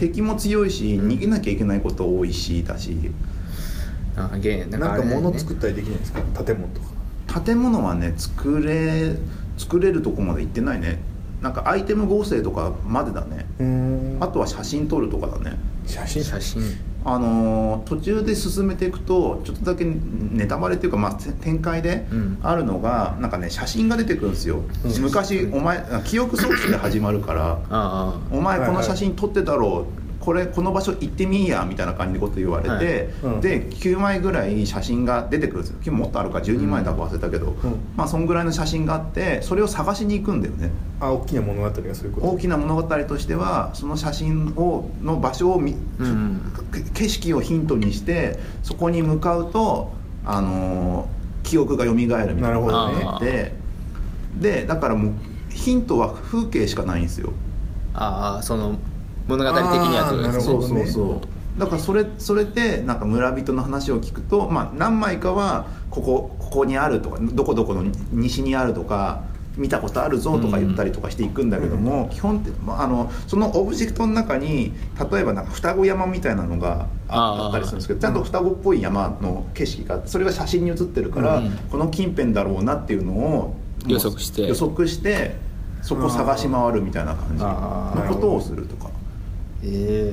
[0.00, 2.96] 敵も強いし逃げなきゃいけないこと多いしだし。
[4.16, 5.14] あーゲーなんかあれね。
[5.14, 6.20] 物作ったりできないんですか？
[6.44, 7.40] 建物とか。
[7.40, 9.14] 建物はね作れ
[9.56, 10.98] 作れるとこまで行ってないね
[11.42, 13.46] なんかアイテム合成とかまでだね。
[14.20, 15.56] あとは写真撮るとかだね。
[15.86, 16.24] 写真。
[16.24, 16.62] 写真。
[17.04, 22.38] あのー途中で進めていくとちょっとだけネタバレっていうか、まあ、て展開でうん。
[22.42, 25.02] あるのが、なんかね写真が出てくるんですよ、うん。
[25.02, 29.97] 昔お前記憶装置で始まるからお前この写真撮ってたろう、
[30.28, 32.70] これこの場所行ってみいやみたいな感じでこと言われて、
[33.22, 33.34] はい。
[33.36, 33.40] うん。
[33.40, 35.92] で9枚ぐらい写真が出てくるんですよ。
[35.94, 37.54] もっとあるか12枚だか忘れたけど、ん。
[37.96, 40.70] まあそんぐらいの写真があってそれを探しに行くんだよね。
[41.00, 42.26] あ大きな物語がそういうこと？
[42.26, 45.76] 大きな物語としてはその写真をの場所を見、
[46.92, 49.92] 景色をヒントにしてそこに向かうと
[50.26, 53.02] あのー記憶が蘇るみたいななるほどね。
[53.02, 53.52] 感じで
[54.38, 55.12] でだからもう
[55.48, 57.32] ヒントは風景しかないんですよ。
[57.94, 58.78] ああその
[59.28, 60.22] 物語的にはってことです。
[60.22, 60.64] ねあーなるほどね。
[60.64, 61.60] そうそうそう。
[61.60, 69.24] だからそれそれでなんか村人の話を聞くと、まあ、何枚かはここここにあるとかどこどこの西にあるとか
[69.56, 74.72] 見たことあるぞとか言ったりとかしていくんだけども、基本って、まあ、あのそのオブジェクトの中に
[75.10, 81.50] 例えばなんか双子山みたいなのがあったりするんですけどちゃんと双子っぽい山の景色がそれが写真に写ってるから、うん。
[81.72, 83.56] この近辺だろうなっていうのを
[83.88, 84.46] 予測して。
[84.46, 85.34] 予測して
[85.82, 88.87] そこ探し回るみたいな感じのことをするとか。
[89.62, 90.12] え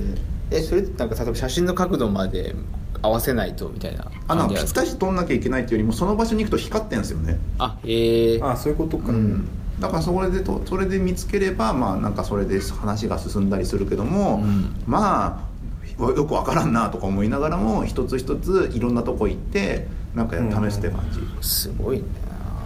[0.51, 2.55] ええそれってなんか例えば写真の角度まで
[3.01, 4.63] 合わせないとみたいなあなんかか？
[4.63, 9.47] ぴったし撮んなきゃいけないっていうよりもその場所に行くと光ってんですよね、あええあそういうことか、うん、
[9.79, 14.75] だからそれでとそれで見つければまあなんかそれで話が進んだりするけども、うん。
[14.88, 15.55] まあ
[15.97, 22.03] よくわからんなとか思いながらも一つ一ついろんなとこ行ってなんか試すって感じ、すごいね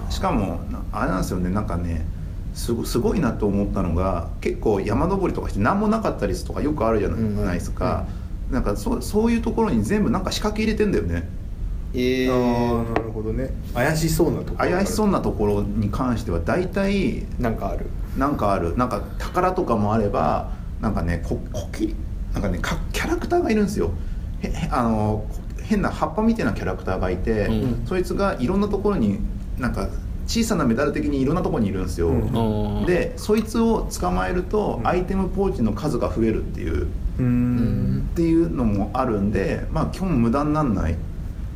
[0.09, 1.49] しかもなあれなんですよね。
[1.49, 2.07] なんかね
[2.59, 8.05] すごすごいなと思ったのが結構山登りとかして何もなかったりとかよくあるじゃない,、うんうんですか、
[8.51, 11.29] なんかそうそういうところに全部なんか仕掛け入れてんだよね。
[11.93, 13.49] ええああなるほどね。
[13.73, 14.57] 怪しそうなところ。
[14.57, 17.85] 怪しそうななところに関しては大体なんかある。
[18.17, 18.75] なんかある。
[18.75, 21.95] なんか宝とかもあればなんかねここき
[22.33, 23.91] なんかねかキャラクターがいるんですよ。
[24.41, 27.85] へへあのこ変な葉っぱみたいなキャラクターがいて、うん。
[27.87, 29.19] そいつがいろんなところに
[29.57, 29.87] なんか
[30.29, 32.79] 小さなメダル的にいろんなところにいるんですよ、うん。
[32.79, 34.87] うんでそいつを捕まえるとうん。
[34.87, 36.83] アイテムポーチの数が増えるっていう、
[37.17, 38.07] うーん。
[38.11, 40.95] っていうのもあるんでまあ基本無駄になんない。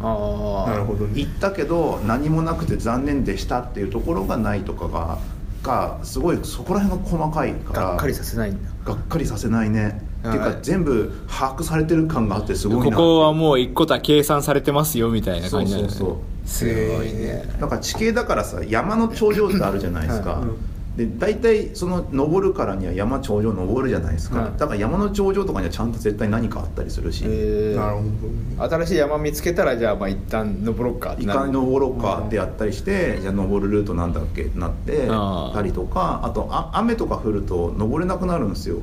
[0.01, 1.21] ああなるほどね。
[1.21, 5.19] 行ったけど何もなくて残念でしたっていうところがないとかが
[5.61, 8.69] がすごいそこら辺が細かいからがっかりさせないんだ。
[8.83, 10.53] がっかりさせないねっていうはい。
[10.53, 12.95] か全部把握されてる感があってすごいな。
[12.95, 17.43] ここはもう一個は計算されてますよみたいな感じなんですそうそうすごいね。
[17.59, 20.41] だから地形だからさ山の頂上ってあるじゃないですか、はい。
[20.43, 20.57] うん
[20.93, 24.51] で大体その登るからには山頂上登るじゃないですか、はい。
[24.59, 28.83] だから山の頂上とかにはちゃんと絶対何かあったりするし、えなるほどね。
[28.85, 38.77] 新しい山見つけたらじゃあまあ一旦登ろうかっていなるかに登ろうかってやったりして、じゃあ登るルートなんだっけってなってたりとかあとあ雨とか降ると登れなくなるんですよ。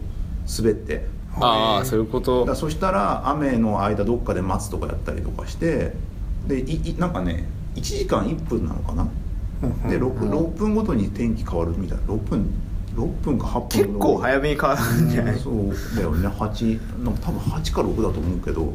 [0.59, 1.07] 滑って
[1.41, 2.55] ああそういうこと。
[2.55, 5.93] そしたら雨の間どっかで待つとかやったりとかして
[6.47, 7.45] でいいなんかね
[7.77, 9.09] 1時間1分なのかな。
[9.89, 12.05] で 6, 6分ごとに天気変わるみたいな。
[12.05, 12.51] 6分
[12.97, 15.39] 6分か8分結構早めに変わるんじゃない？
[15.39, 16.29] そうだよね。
[16.29, 18.73] 8なんか多分8か6だと思うけど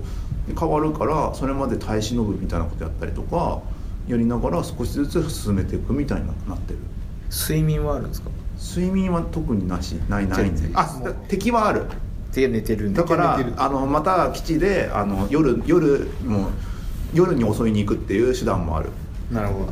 [0.47, 3.61] で変わるからそれまで耐え忍ぶみたいなことやったりとか
[4.07, 6.79] やりながら少しずつ進めていくみたいになってる。
[7.31, 8.29] 睡眠はあるんですか？
[8.57, 9.95] 睡眠は特になし。
[10.07, 11.87] ないない全然あだ敵はある
[12.35, 16.51] 手寝てるんだだからあのまた基地であの夜夜もう
[17.13, 18.89] 夜に襲いに行くっていう手段もある。
[19.31, 19.65] なるほ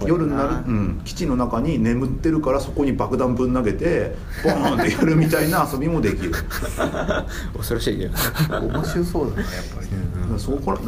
[0.00, 0.08] ど。
[0.08, 6.32] 夜になる、うん、基地の中に眠ってるからそこに爆弾ぶん投げてボーンってやるみたいな遊びもできる。
[7.56, 9.88] 恐ろしいけど面白そうだなやっぱり。
[10.32, 10.78] ねそこら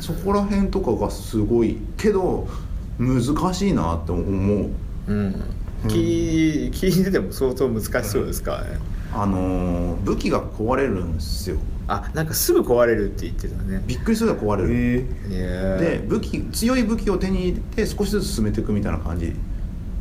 [0.00, 1.78] そこら辺とかがすごい。
[1.96, 2.46] けど
[2.98, 4.70] 難しいなって思う。
[5.08, 5.42] うん。
[5.88, 8.78] 聞い聞いてても相当難しそうですからね
[9.22, 11.56] あのー武器が壊れるんですよ。
[11.88, 13.82] あなんかすぐ壊れるって言ってたね。
[13.86, 19.32] びっくりするぐらい壊れる、えでで武器強い武器を手に入れて少しずつ進めていくみたいな感じ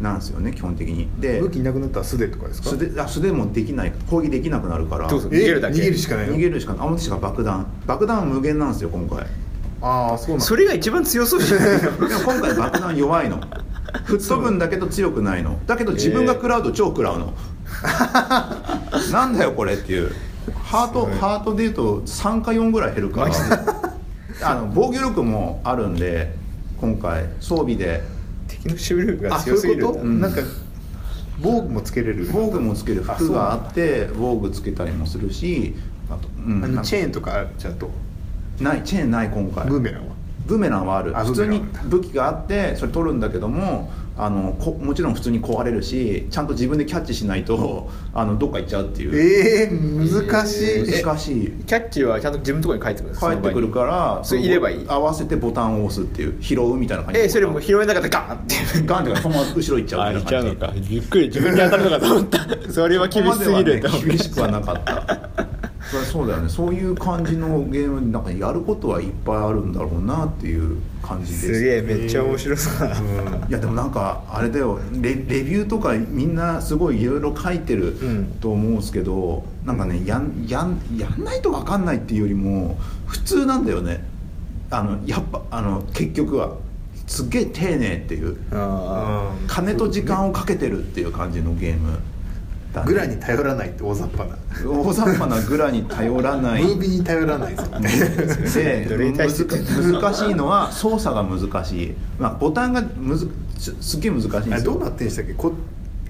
[0.01, 1.07] なんですよね基本的に。
[1.19, 2.69] でー武器なくなったら素手とかですか？
[2.69, 5.09] 素手あ素手もできない攻撃できなくなるから。
[5.09, 5.79] 逃げるだけ？
[5.79, 6.35] 逃げるしかないの？
[6.35, 6.87] 逃げるしかない。
[6.87, 7.65] あもしか爆弾。
[7.85, 9.25] 爆弾は無限なんですよ今回。
[9.81, 10.45] ああそうなんだ。
[10.45, 11.81] それが一番強そうじゃない？
[11.81, 13.39] の でも今回爆弾弱いの。
[14.05, 15.57] 吹っ飛ぶんだけど強くないの。
[15.67, 17.33] だけど自分が食らうと超食らうの
[19.11, 20.11] なんだよこれっていう。
[20.63, 23.31] ハートハートでいうと3か4ぐらい減るから。
[24.43, 26.35] あの防御力もあるんで
[26.79, 28.03] 今回装備で。
[28.47, 30.05] 敵の守備力が強すぎる。
[30.19, 30.41] なんか
[31.41, 32.29] 防具もつけれる。
[32.31, 33.03] 防具もつける。
[33.07, 35.75] あ服があって防具つけたりもするし
[36.09, 36.63] あと、うん。
[36.63, 37.47] あのチェーンとかある？
[37.57, 37.89] ちゃんと
[38.59, 39.67] ないチェーンない今回。
[39.67, 40.14] ブーメランは？
[40.45, 41.17] ブーメランはある。
[41.17, 49.15] あ普通に武器があってそれ取るんだけどもあのこもちろん普通に壊れるしちゃんと自分でキャッチしないとあのどっか行っちゃうっていう。
[49.15, 51.51] ええー、難しい、難しい。
[51.65, 54.85] キャッチはちゃんと自分のところに帰ってくる帰ってくるからそれ入ればいい。
[54.87, 58.55] 合わせてボタンを押すっていう拾うみたいな感じえそれもう拾えなかったらガーンって。
[58.85, 60.55] ガンってそのまま後ろ行っちゃうあみたいな感じ。
[60.55, 60.89] 行っちゃうのか。
[60.89, 62.45] びっくり自分に当たるのかと思った。
[62.71, 65.24] それは厳しすぎるね厳しくはなかった
[65.89, 66.49] それはそうだよね。
[66.49, 71.53] そういう感じのゲームなんかやることはいっぱいあるんだろうなっていう感じです。
[71.53, 73.49] すげえめっちゃ面白そうだうん。
[73.49, 74.79] いやでもなんかあれだよ。
[74.93, 78.25] レレビューとかみんなすごいいろいろ書いてるうん。
[78.41, 84.03] と思うんですけど、なんかねやんやんやんないと分かんないっていうよりも普通なんだよね。
[84.71, 86.55] あのやっぱあの結局は。
[87.07, 88.35] すっげえ丁寧っていう。
[89.45, 91.99] 金と時間をかけてるっていう感じのゲーム
[92.83, 94.37] グラに頼らないって大雑把な。
[94.67, 96.63] 大雑把なグラに頼らない。
[96.63, 97.83] ムービーに頼らないで難
[100.13, 105.33] しいのは操作が難しい、まあ、ボタンがむずすすっげえ難しいんあですどうなってんでしたっけ？
[105.33, 105.53] こ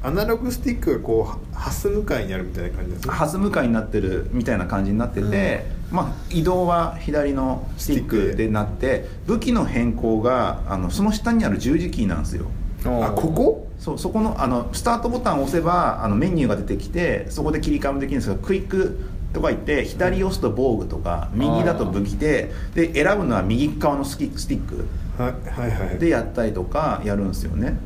[0.01, 12.45] アナログスティックがこうハス向かいにあるみたいな感じですかハス向かいになってるみたいな感じになってて、まあ、移動は左のスティックでなって武器の変更があのその下にある十字キーなんですよ。
[12.85, 13.64] あここ？
[13.85, 18.99] そうそこのあのスタートボタンを押せばあのメニューが出てきてそこで切り替えもできるんですけどクイック
[19.31, 24.87] とか言って左押すと防具とか右だと武器でで選ぶのは右側のスキスティック
[25.99, 27.77] でやったりとかやるんですよね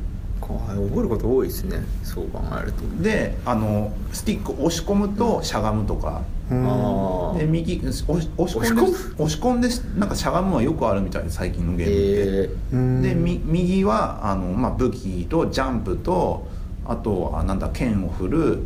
[0.50, 1.78] こう覚えること多いですね。
[2.02, 2.82] そう考えると。
[3.02, 7.34] であのスティック押し込むとしゃがむとか、うん。
[7.34, 13.02] あで右押し押し込んで押し押し込んでなんかしゃがむはよくあるみたいで最近のゲームって、えうん。
[13.02, 16.48] でみ右はあの、まあ、武器とジャンプと
[16.84, 18.58] あとはなんだ剣を振る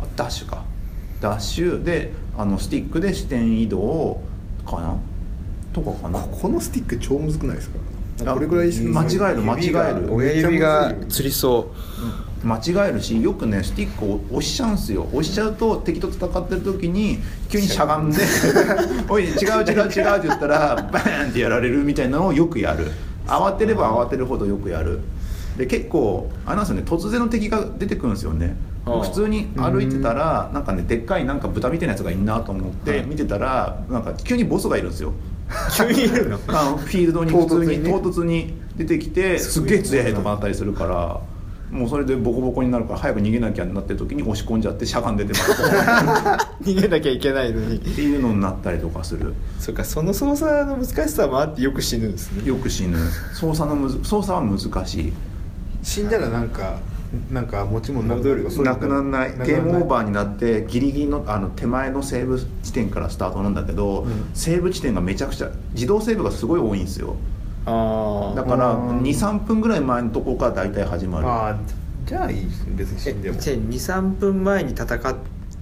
[0.00, 0.64] あダッシュか。
[1.20, 4.20] ダッシュであのスティックで視点移動
[4.64, 4.96] かな？
[5.72, 6.20] とかかな？
[6.20, 7.78] ここのスティック超むずくないですか？
[7.78, 7.80] あ
[8.24, 10.12] これぐらいし間違える間違える。
[10.12, 10.92] 親指が。
[11.08, 11.72] つりそ
[12.44, 15.08] 間違えるしよくねスティックを押しちゃうんすよ。
[15.12, 18.18] 押しちゃうと敵と戦ってる時に急にしゃがんで
[19.08, 22.90] 「おい違う違う違う」って言ったらバーンってやられるみたいなのをよくやる。
[23.26, 25.00] 慌てれば慌てるほどよくやる。
[25.56, 26.82] で結構あれなんですよね。
[26.86, 28.56] 突然の敵が出てくるんですよね。
[28.86, 35.10] 普通に歩いてたらなんかねでっかいなんか豚みたいなやつがいんなと思って見てたらなんか急にボスがいるんですよ。
[35.10, 35.12] う
[35.76, 36.38] 急にいるの？
[36.48, 41.20] あのフィールドに普通に唐突に出てきてすっげえ強いとかあったりするから。
[41.70, 45.52] もうそれでボコボコになるから早く逃げなきゃになってる時に押し込んじゃってしゃがんでてます。
[46.64, 47.76] 逃げなきゃいけないのに。
[47.76, 49.34] っていうのになったりとかする。
[49.58, 52.48] そっかその操作の難しさもあってよく死ぬんですね。
[52.48, 52.96] よく死ぬ。
[53.34, 55.12] 操作のむず操作は難しい。
[55.82, 56.78] 死んだらなんか
[57.30, 59.32] なんか持ち物なくなくならない。
[59.46, 64.30] ゲームオーバーになってギリギリのあの手前のセーブ地点からスタートなんだけど、うん。
[64.34, 67.16] セーブ地点がめちゃくちゃ自動セーブがすごい多いんですよ。
[67.66, 69.00] ああだからうん。
[69.00, 71.26] 23分ぐらい前のところから大体始まる。
[71.26, 71.56] ああ
[72.04, 73.38] じゃあいいですね別に死んでも。
[73.38, 75.16] 23分前に戦っ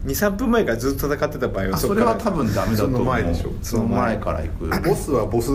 [0.06, 2.98] 23分前からずっと戦ってた場合はあそれは多分ダメだと思う。
[2.98, 3.52] その前でしょ。
[3.62, 4.88] その前から行く。
[4.88, 5.50] ボスはボス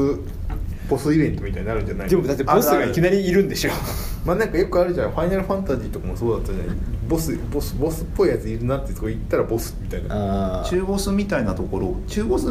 [0.91, 3.71] ボスイベントみたいになるんじゃないでもだってボスがいきなりいるんでしょ？
[4.25, 5.11] まあなんかよくあるじゃん。
[5.11, 6.75] ファイナルファンタジーとかもそうだったじゃない？
[7.09, 10.61] ボスボスボスっぽいやついるなってとこ行ったらボスみたいな。
[10.61, 12.45] あ中ボスみたいなところ中ボス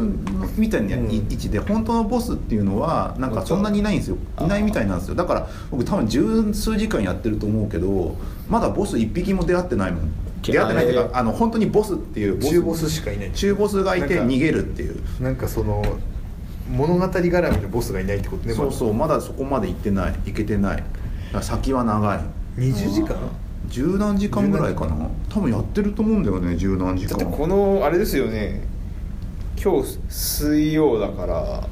[0.57, 1.11] みたいなうん。
[1.11, 4.17] 位置で本当のボスっていうのはなんかそんなにいないんですよ。
[4.41, 5.15] いないみたいなんですよ。
[5.15, 8.17] だから僕多分十数時間やってると思うけど
[8.49, 10.11] まだボス一匹も出会ってないもん。
[10.43, 14.97] 出会ってないっていうかあの本当にボスっていう中ボスしかいない中ボスがいて逃げるっていう。
[15.21, 15.83] なんかその
[16.71, 19.21] 物語絡みのボスがいないってことねそうそうまだ。
[19.21, 20.15] そこまで行ってない。
[20.25, 20.85] 行けてない。
[21.43, 22.21] 先は長い。
[22.57, 23.17] 20時間？
[23.69, 25.09] 十何時間ぐらいかな。
[25.29, 27.19] 多分やってると思うんだよね十何時間。
[27.19, 28.63] だってこのあれですよね。
[29.63, 31.69] 今日水曜だから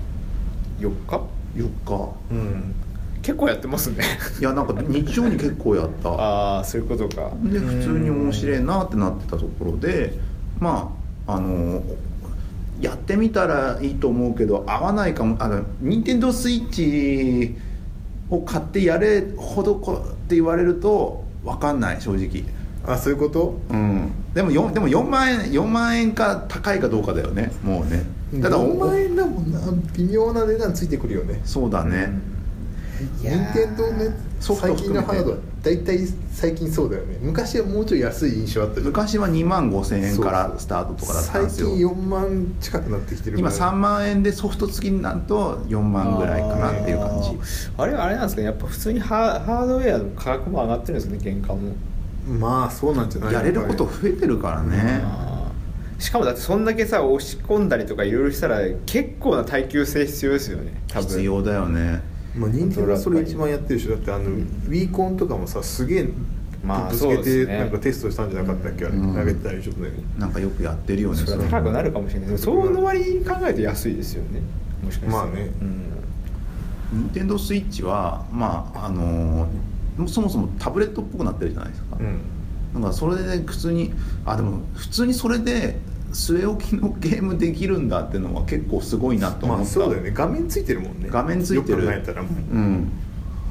[0.81, 1.21] 4日
[1.57, 2.15] ？4日。
[2.31, 2.75] うん。
[3.23, 4.05] 結構やってますね。
[4.41, 6.11] いやなんか日曜に結構やった。
[6.19, 7.31] ああそういうことか。
[7.45, 10.19] で普通に面白いなってなってたところで
[10.61, 10.93] ま
[11.27, 11.83] ああの
[12.81, 17.57] やってみたらいいと思うけど合わないかもあの任天堂スイッチ
[18.31, 22.45] を買ってやれほどこって言われると分かんない正直。
[22.87, 23.61] あそういうこと？
[23.71, 24.11] うん。
[24.33, 28.05] でも 4, でも4万円4万円か高いかどうかだよねもうね。
[28.41, 29.61] ただ4万円だもんな
[29.95, 31.41] 微妙な値段ついてくるよね。
[31.45, 32.13] そうだね、
[33.21, 35.33] 任天堂ねソフト最近のハード。
[35.33, 35.37] は
[35.69, 35.99] 大体
[36.33, 37.19] 最近そうだよね。
[37.21, 41.69] 昔はもうちょい安い印象あった昔は2万5千円からスタートとかだったんですよ。
[41.69, 43.73] 最近4万近くなってきてる今から。
[43.73, 47.39] 3万円でソフト付きになると4万ぐらいかなっていう感じ。
[47.77, 48.47] あれあれなんですかね。
[48.47, 51.73] やっぱ普通にハハードウェアの価格も上がってるんですね原価も。
[52.27, 53.35] まあそうなんじゃない？
[53.35, 55.03] やれること増えてるからね。
[55.99, 61.09] しかもだってそんだけさ押し込んだりとかいろいろしたら結構な耐久性必要ですよね多分。
[61.09, 62.01] 必要だよね
[62.37, 66.09] まあ任天堂はそれ一番やってるでしょだってあの、ウィーコンとかもさすげえ
[66.65, 67.47] まあぶつけそうですね。
[67.47, 69.15] てなんかテストしたんじゃなかったっけ、あれうん。
[69.15, 69.91] 投げてたりちょっとね。
[70.19, 71.45] なんかよくやってるよねそれは。
[71.45, 72.29] 高くなるかもしれない。
[72.29, 74.41] でもその割に考えて安いですよね
[74.85, 75.27] もしかしたら。
[75.27, 75.51] まあね。
[75.61, 75.83] うん。
[76.91, 79.49] 任天堂スイッチはまああのー
[80.07, 82.21] そもそもタブレットっぽくなってるじゃないですか、うん。
[82.81, 83.93] なんかそれで普通に
[84.25, 85.77] あでも普通にそれで
[86.13, 90.11] 据え置きのゲームできるんだっていうのは結構すごいなと思った、まあそうだよね。
[90.13, 91.09] 画面ついてるもんね。
[91.11, 91.85] 画面ついてる。
[91.85, 92.55] よく考えたらもう。
[92.55, 92.91] うん。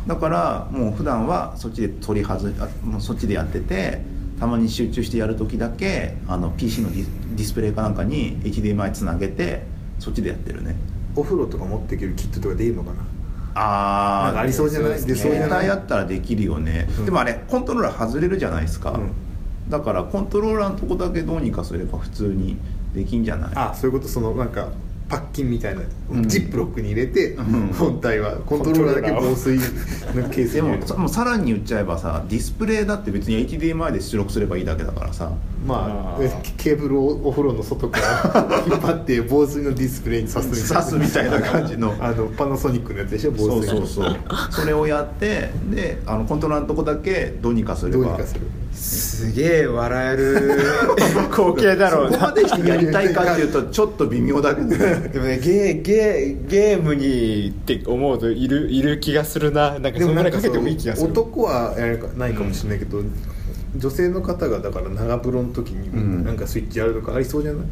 [0.08, 4.02] だからもう普段はそっちで取り外あもうそっちでやってて
[4.40, 9.64] たまに集中してやる時だけあの PC のディスプレイかなんかに HDMI つなげて
[10.00, 10.76] そっちでやってるね。
[11.16, 13.04] お風呂とか持っていけるキットとかできるのかな？
[13.56, 14.90] あなんかありそうじゃない？
[14.92, 15.50] ですね出そうじゃない？
[15.50, 17.06] 携帯やったらできるよね、うん。
[17.06, 19.12] でもあれコントローラー外れるじゃないですか、うん
[19.70, 22.58] だからコントローラーのとこだけどうにかすれば普通に
[22.94, 23.52] できんじゃない？
[23.56, 24.10] あそういうこと？
[24.10, 24.70] そのなんか
[25.10, 26.28] パッキンみたいな、うん。
[26.28, 27.68] ジップロックに入れて、うん。
[27.74, 29.62] 本体はコントローラーだけ防水の
[30.30, 35.32] ケースでに入れるもさもうさらに言っちゃえばさディスプレイだって別に HDMI で出力すればいいだけだからさ
[35.68, 36.56] まああー。
[36.58, 40.82] ケーブルをお風呂の外から 引っ張って防水のディスプレイに挿すみたいな。
[40.82, 41.94] 挿すみたいな感じの。
[42.00, 44.16] あのパナソニックのやつでしょ防そう水そうそう。
[44.52, 47.98] それをやってであのコントローラーのとこだけどうにかすれば。
[47.98, 48.42] どうにかする。
[48.74, 50.60] すげえ笑える。
[51.32, 52.18] 光景だろうな。
[52.18, 54.68] そこまでしてやりたいかっていうとちょっと微妙だけど。
[54.68, 59.80] ねでもねゲーゲーゲームにって思うといるいる気がするな。
[59.80, 61.12] なんかそのぐらいかけてもいい気がする。
[61.12, 63.02] 男はやるかないかもしれないけど、
[63.78, 66.24] 女性の方がだから長風呂の時にうん。
[66.26, 67.66] なんかスイッチやるとかありそうじゃない、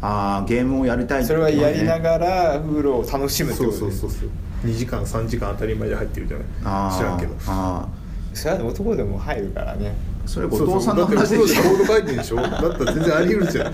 [0.00, 4.10] ああゲームをやりたいってそれはやりならがら風呂を楽しむってそうことねそう。
[4.10, 4.28] そうそう
[4.64, 6.46] 2時間3時間当たり前で入ってるじゃない？
[6.64, 7.34] あー知らんけど。
[7.48, 7.88] あ
[8.32, 9.94] それは男でも入るからね。
[10.24, 10.76] ーそれ後そうそう。
[10.76, 11.62] 藤さんの話でしょ？
[11.62, 12.36] 風呂でコード書いてるでしょ？
[12.36, 13.72] だったら全然あり得るじゃん。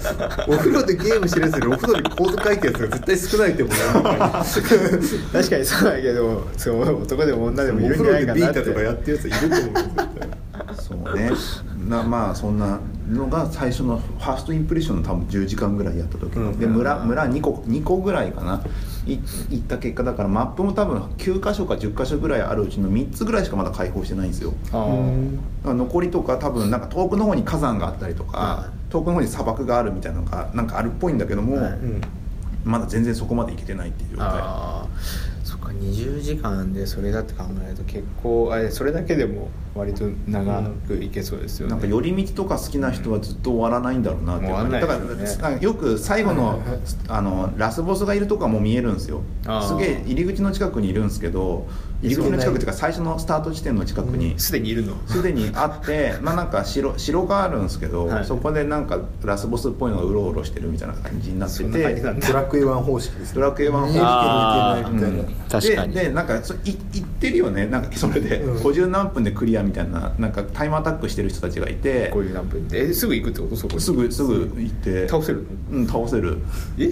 [0.48, 3.74] お風呂でゲームしてるやつよりお風呂でコード書いてるやつが絶対少ないって思う
[5.32, 8.60] 確かにそうだけどそう男でも女でもいるんじゃないかなって。
[8.60, 10.08] でビータとかやってるやついると思うよ絶対
[10.90, 11.30] そうね。
[11.88, 16.58] なまあそんなのが最初のファーストインプレッションの多分10時間ぐらいやった時、うん。
[16.58, 18.62] で村村2個2個ぐらいかな。
[19.06, 24.52] い行った結果だからマップも多分9箇所か10箇所ぐらいあるうちの3つぐらいしかまだ開放してないんですよ。
[25.64, 32.00] 残りとか多分なんか遠くの方に火山があったりとか、遠くの方に砂漠があるみたいなのがなんかあるっぽいんだけども、はいうん。
[32.62, 34.42] まだ全然そこまで行けてないっていう状態
[35.72, 44.98] 20時間でそれだって考えると結構あれそれだけでも割と長くいけそうですよね、なんか寄り道とか好きな人はずっと終わらないんだろうなってだか
[45.48, 46.60] らよく最後の
[47.08, 49.22] あのラスボスがいるとこはもう見えるんですよ。
[49.62, 51.66] すげえ入り口の近くにいるんですけど
[52.02, 54.96] 入り口の近くっていうか最初のスタート地点の近くにすでにいるの。
[55.06, 58.24] すでにあって まあなんか城城があるんですけど、はい。
[58.24, 65.26] そこでなんかラスボスっぽいのがうろうろしてるみたいな感じになっててだドラクエ1方式ですドラクエ1方式みたいな、うん。
[65.50, 65.94] 確かに。
[65.94, 67.66] ででなんかそい言ってるよね。
[67.66, 68.56] なんかそれで、うん。
[68.62, 72.08] 50何分でクリアみたいななんかタイムアタックしてる人たちがいて。
[72.12, 72.66] こういう何分。
[72.68, 73.56] でえすぐ行くってこと？
[73.56, 73.80] そこに。
[73.80, 75.06] すぐすぐ行って。
[75.08, 76.38] 倒せるうん倒せる。
[76.78, 76.90] え？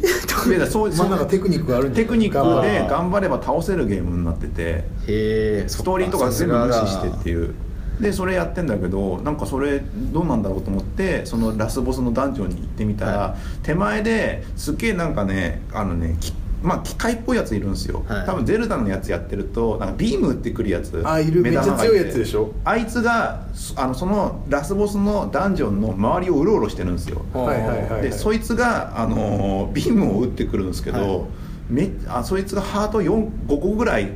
[0.69, 7.55] そうそうまあなんかテクニックがあるテクニックで頑張れば倒せるゲームになっててへえストーリーとか全部無視してっていう。
[8.01, 18.27] でそれやってんだけどなんかそれどうなんだろうと思ってそのラスボスのダンジョンに行ってみたら、は手前ですっげえなんかねあのねきまあ機械っぽいやついるんですよ、はい。
[18.27, 21.03] 多分ゼルダのやつやってるとなんかビーム打ってくるやつ。
[21.05, 21.43] あいる。
[21.43, 22.53] めっちゃ強いやつでしょ？
[22.65, 27.25] あいつがそあのそのラスボスのダンジョンの周りをうろうろしてるんですよ。
[27.33, 31.29] はいはいはいでそいつが、あのービームを打ってくるんですけど、はい。
[31.69, 34.13] めあそいつがハート4 5個ぐらい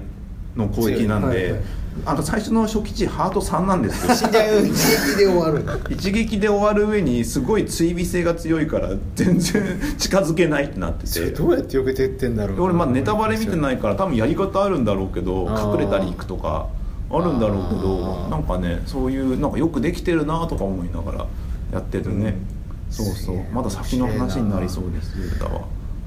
[0.57, 1.61] の攻撃なんで、
[2.07, 4.13] あの最初の初期値ハート3なんですよ。
[4.13, 5.65] 一撃で終わる。
[5.91, 11.31] 一撃で終わる上にすごい追尾性が強いから全然近づけないってなってて。
[11.31, 12.63] どうやって避けてってんだろう。
[12.63, 16.69] 俺まあネタバレ見てないから多分やり方あるんだろうけど隠れたり行くとか
[17.11, 21.27] あるんだろうけどなんかねそういうなんかよくできてるなとか思いながら
[21.73, 22.37] やってるね、
[22.91, 23.43] そうそう。
[23.53, 25.53] まだ先の話になりそうですゼルダは。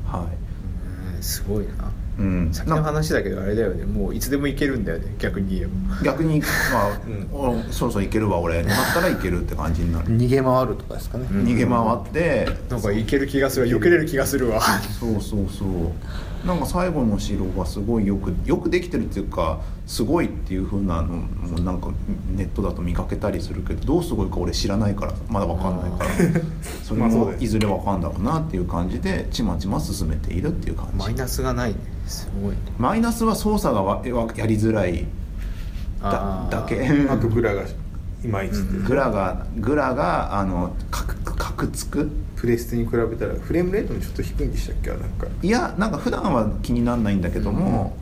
[0.06, 1.16] はい。
[1.16, 1.24] うん。
[1.24, 2.50] すごいなうん。
[2.54, 3.86] 先の話だけどあれだよね。
[3.86, 5.16] もういつでも行けるんだよね。
[5.20, 6.04] 逆に言えば。
[6.04, 7.00] 逆にまあ、
[7.32, 8.64] おそろそろいけるわ俺。
[8.64, 12.50] なったらいけるって感じになる、逃げ回るとかですかね、逃げ回って。
[12.70, 13.68] なんか行ける気がする。
[13.68, 14.62] 避けれる気がするわ。
[14.62, 15.92] そうそうそう
[16.46, 21.90] なんか最後の城がすごいよくよくできてるっていうかすごいっていう風なのもなんか
[22.36, 26.10] ネットだと見かけたりするけどどうすごいか俺知らないからまだわかんないから。
[26.84, 30.98] それもいずれわかんだろうなっていう感じでちまちま進めているっていう感じ。
[30.98, 32.58] マイナスがないねすごいね。
[32.78, 35.06] マイナスは操作がわわやりづらい。
[36.02, 36.88] だだけ。
[37.10, 37.64] あとグラが
[38.24, 44.90] いまいちグラがグラがあのカクカクつくプレステに比べたらフレームレートもちょっと低いんでしたっけ？
[44.90, 45.28] なんか。
[45.42, 47.96] いやなんか普段は気にならないんだけども、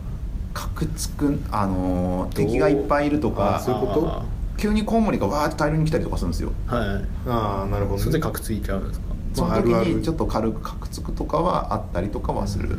[0.54, 4.08] カクつくあのー敵がいっぱいいるとかあそういうこと？
[4.08, 4.26] あ
[4.58, 6.52] 急にコウモリがわーって大量に来たりとかするんですよ。
[6.68, 7.06] ーはい。
[7.28, 9.06] ああなるほど、それでカクついちゃうんですか？
[9.34, 12.78] その時にちょっと軽くカクつくとかはあったりとかはする、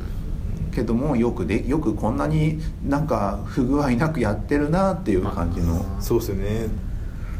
[0.72, 6.66] けどもよくでよくこんなになんか不具合なくやってるなっていう感じの、そうですよね、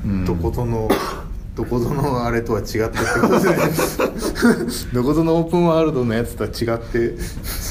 [0.04, 0.24] うん。
[0.24, 0.88] どこぞの
[1.54, 3.48] どこぞのあれとは違ってってことで
[4.92, 7.14] どこぞのオープンワールドのやつとは違って。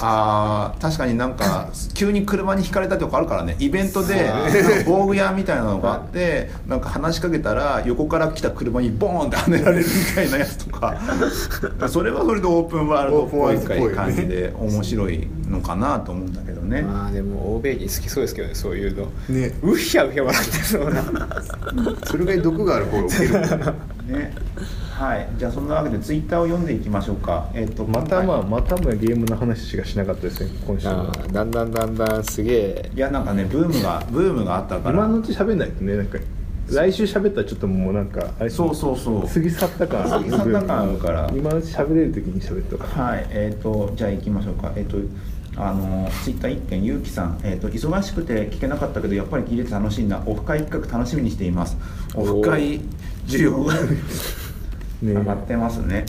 [0.02, 3.58] あー確かになんか急に車にひかれたとかあるからね。
[3.60, 4.32] イベントで
[4.86, 10.96] 防具屋みたいなのがあってなんか話しかけたら横から来た車にボーンって跳ねられるみたいなやつとか。
[11.90, 13.58] それはそれでオープンワールドっぽい。
[13.94, 16.82] 感じで面白いのかなと思うんだけどね。
[16.82, 19.06] まあでも欧米人好きそうですけどねそういうの。
[19.30, 19.54] ね。
[19.62, 21.04] うひゃうひゃ笑ってそうな。
[22.06, 23.32] それぐらい毒がある方がウケる
[24.18, 24.34] ね。
[24.92, 25.28] はい。
[25.38, 27.50] じゃあそんなわけでツイッターを読んでいきましょうか。
[27.54, 32.92] えっ、とまたまあまたもやゲームの話しかしなかったですね今週あはーだんだんだんだんすげえ。
[32.96, 34.96] いやなんかねブームがブームがあったから。
[34.96, 36.20] 今のうち喋んないとねなんか
[36.70, 39.28] 来週喋ったらちょっともうなんかあれそうそうそう。
[39.28, 41.32] 過ぎ去った感過ぎ去った感あるから。
[41.36, 44.72] 今のうち喋れる時に喋っとかはい、えっ、と、じゃあ行きましょうか。
[44.76, 44.98] えっ、と、
[45.56, 50.24] あの、ツイッター一件、ゆうきさん、えっ、と、忙しくて聞けなかったけど、やっぱり聞いてて楽しいな。
[50.26, 51.78] オフ会企画楽しみにしています。
[52.16, 52.82] オフ会
[53.28, 53.98] 需要がね
[55.02, 56.06] 上がってますね。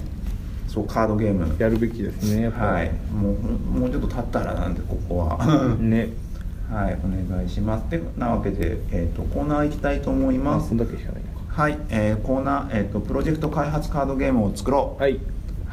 [0.69, 1.55] そう、カードゲーム。
[1.59, 3.35] やるべきですねはい、もう、
[3.81, 5.77] もうちょっと経ったらなんで、ここは。
[5.79, 6.09] ね
[6.71, 7.91] はい、お願いします。
[7.91, 10.75] で、なわけで、えっ、と、コーナー行きたいと思います
[11.49, 15.03] はい、えーコーナー、えっ、と、プロジェクト開発カードゲームを作ろう。
[15.03, 15.21] はい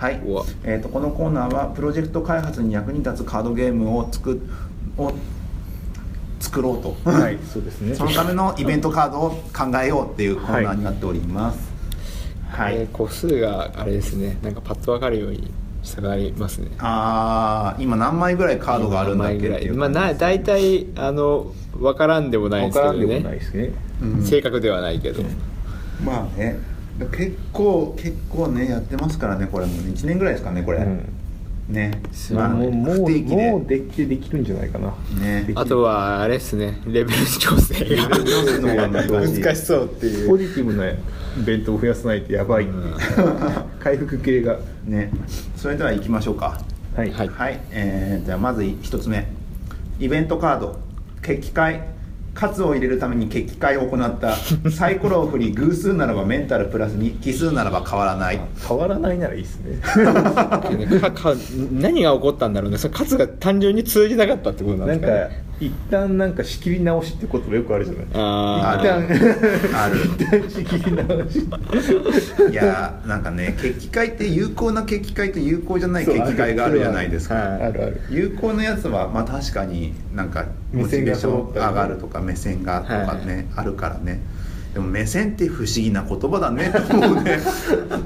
[0.01, 0.19] はい、
[0.63, 4.41] えー、とこのコーナーはプロジェクト開発に役に立つカードゲームを作
[4.97, 5.13] を
[6.39, 7.93] 作ろうと、はい そうですね。
[7.93, 11.59] そのためのイベントカードを考えようっていうコーナーになっております。
[12.49, 14.39] はい、えー個数があれですね。
[14.41, 15.51] なんかパッと分かるように
[15.83, 16.69] 差がありますね。
[16.79, 19.75] ああ今何枚ぐらいカードがあるんだっけいう。
[19.75, 23.71] まあな大体あの分からんでもないですけど分からんでもないねですね。
[24.01, 24.23] うん。
[24.23, 25.21] 正確ではないけど、
[26.03, 26.70] まあね
[27.07, 31.21] 結構結構ねやってますからねこれもう1年ぐらいですかねこれ、うん。
[31.71, 32.01] ね。
[32.31, 33.21] まあもうもうで。
[33.21, 34.93] もうデッキでできるんじゃないかな。
[35.19, 35.51] ね。
[35.55, 36.81] あとはあれですね。
[36.85, 37.79] レベル調整が。
[37.79, 38.89] レベル調整の方が。
[38.89, 40.85] 難しい難しそうっていポうジティブな
[41.45, 42.73] 弁当を増やさないとやばいう。
[43.79, 44.59] 回復系が。
[44.85, 45.11] ね。
[45.55, 46.59] それでは行きましょうか。
[46.95, 47.27] はいはい。
[47.29, 49.27] はい、えーじゃあまず一つ目。
[49.99, 50.77] イベントカード。
[51.21, 51.81] 決起会
[52.33, 54.35] カツを入れるために決起会を行った。
[54.71, 58.39] サイコロを振り偶数ならばメンタルプラス2奇数ならば変わらない。
[58.67, 59.79] 変わらないならいいですね。
[61.71, 62.77] 何が起こったんだろうね。
[62.77, 68.05] それ数が単純に通じなかったってことなんなんかですかね一旦なんか仕切り直しって言葉よくあるじゃない。
[68.13, 69.83] ああ一る旦。
[69.83, 69.95] ある。
[70.05, 72.51] 一旦仕切り直し。
[72.51, 78.01] いやーなんかね決起会って有効な決起会と有効じゃない決起会があるじゃないですか、はいあるある。
[78.09, 84.19] 有効なやつはまあ確かになんか目モチ線がベーション上がるとか目線がとかね、あるからね
[84.73, 86.71] でも目線って不思議な言葉だね。
[86.89, 87.39] と思うね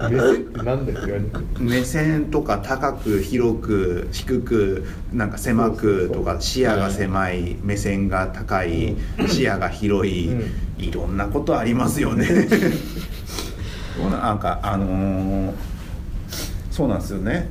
[0.09, 1.21] 目線ってなんだよ
[1.59, 8.95] 目線とか高く広く低くなんか狭くとか視野が狭い目線が高い
[9.27, 10.65] 視野が広いうん。
[10.77, 12.27] いろんなことありますよね。
[14.11, 15.53] なんかあのー
[16.75, 17.49] そうなんですよね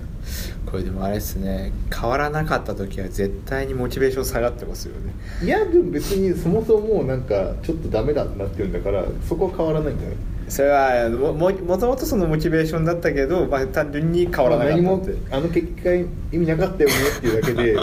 [0.75, 1.71] これでもあれですね。
[1.95, 5.15] 変わらなかった時は絶対にモチベーション下がってますよね。
[5.41, 10.17] いやでも別にそもそももうなんかちょっとダメだってなってるんだからそこは変わらないんじゃない？
[10.49, 15.15] それはもももともとそのモチベーションだったけど、まあ、単純に変わらなかった何もって。
[15.31, 17.77] あの結果意味なかったよねっていうだけで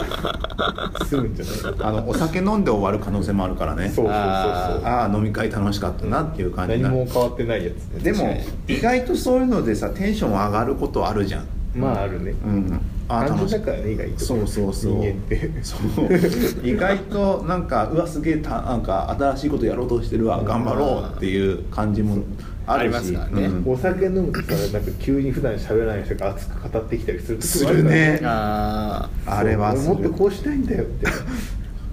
[1.08, 1.76] 済むんじゃない？
[1.80, 3.88] あのお酒飲んで終わる可能性もあるからね。
[3.88, 4.14] そうそうそうそう。
[4.84, 8.12] ああ飲み会楽しかったなっていう感じ何も変わってないやつね。
[8.12, 8.38] でも
[8.68, 11.46] 意外とそういうのでさテンション上がることあるじゃん
[11.76, 12.32] まああるね。
[12.32, 12.82] うん。
[13.08, 14.94] あ楽しだからね意外とそうそうそう。
[14.94, 15.52] 人間って。
[15.64, 16.68] そう。
[16.68, 20.44] 意外となんかうわすげえたなんか新しいことやろうとしてるわ。
[20.44, 22.24] 頑張ろうっていう感じも
[22.68, 23.46] ありますからね。
[23.46, 23.72] うん。
[23.72, 28.20] お酒飲むとさなんか急に普段喋らない人が熱く語ってきたりする時するね。
[28.24, 30.00] ああれはもる。
[30.02, 31.08] っとこうしたいんだよって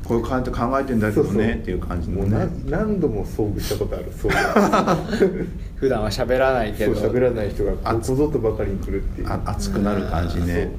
[0.08, 4.96] こういう感じで考えてんだけどねっていう感じのもうね何何度も遭遇したことあるそうあ
[5.76, 6.92] 普段は喋らないけど。
[6.94, 9.28] 喋らない人がこ熱こぞとばかりに来るっていう。
[9.28, 10.70] あ熱くなる感じね。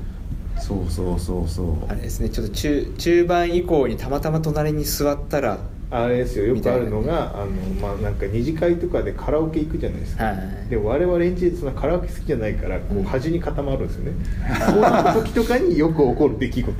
[0.58, 1.66] そうそうそうそう。
[1.88, 5.60] あれですねちょっと中中盤以降にたまたま隣に座ったら
[5.92, 6.46] あれですよ。
[6.46, 10.70] よくあるのがあの、まあ、なんか二次会とかでカラオケ行くじゃないですか、はい。
[10.70, 14.12] で我々エンジンそんなカラオケ好きじゃないからこう端に固まるんですよね、
[14.70, 16.72] そういう時とかによく起こる出来事。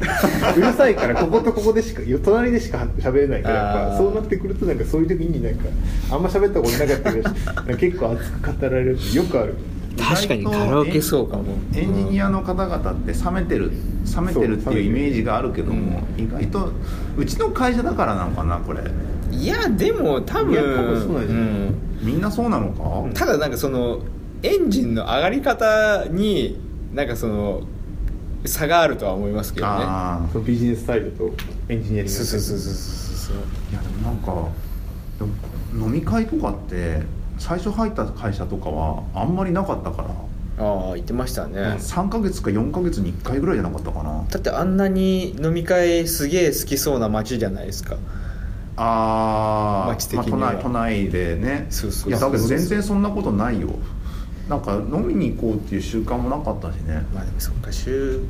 [0.58, 5.70] うるさいからこことここでしか隣でしか喋れないからやっぱそうなってくるとなんかそういう時になんか
[6.12, 9.56] あんま喋ったことなかったけど結構熱く語られるってよくある
[10.04, 11.56] 確かにカラオケそうかも。
[11.76, 13.72] エンジニアの方々って冷めてる
[14.16, 16.72] 冷めてるっていうイメージがあるけども、意外と
[17.18, 18.82] うちの会社だからなんかなこれ。
[19.32, 21.76] いやでも多分多分そううん。
[22.02, 24.00] みんなそうなのか、ただなんかその
[24.42, 26.58] エンジンの上がり方に
[26.94, 27.62] なんかその
[28.46, 29.72] 差があるとは思いますけどね。
[29.74, 31.34] ああそのビジネスサイドと
[31.68, 33.36] エンジニアリングそうそうそうそうそう。
[33.70, 34.50] いやでもなんか
[35.20, 35.26] で
[35.78, 37.02] も飲み会とかって
[37.40, 40.10] 最初入った会社とかはあんまりなかったから、
[40.64, 41.60] ああ言ってましたね。
[41.80, 44.26] 3ヶ月か4ヶ月に1回ぐらいじゃなかったかな。
[44.30, 47.96] だってあんなに飲み会すげえ好きそうな街じゃないですか。
[48.76, 51.68] ああまあ、都内都内でね。
[51.70, 53.70] そうそうそういやだけど全然そんなことないよ。
[54.50, 57.06] なんか飲みに行こうっていう習慣もなかったしね。
[57.14, 58.22] まあでもそっか週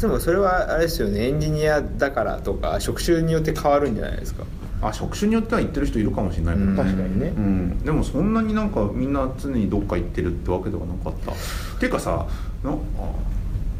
[0.00, 1.28] でもそれはあれですよね。
[1.28, 4.44] エンジニアだからとか職種によって変わるんじゃないですか
[4.82, 6.76] あ職種によっては行ってる人いるかもしれないけど、うん。
[6.76, 7.26] 確かにね。
[7.28, 11.32] うん、でもそんなになんかみんな常にどっか行ってるってわけではなかった。
[11.32, 11.34] っ
[11.80, 12.26] ていうかさ
[12.62, 12.76] なあ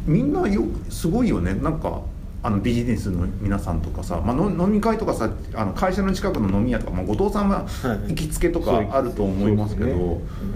[0.05, 1.53] みんなよすごいよね。
[1.53, 2.01] なんか
[2.43, 8.09] あのビジネスの皆さんとかさ、まあ、の飲み会とかさあの会社の近くの飲み屋とか、まあ、後藤さんははい。
[8.09, 10.03] 行きつけとかあると思いますけど、そうで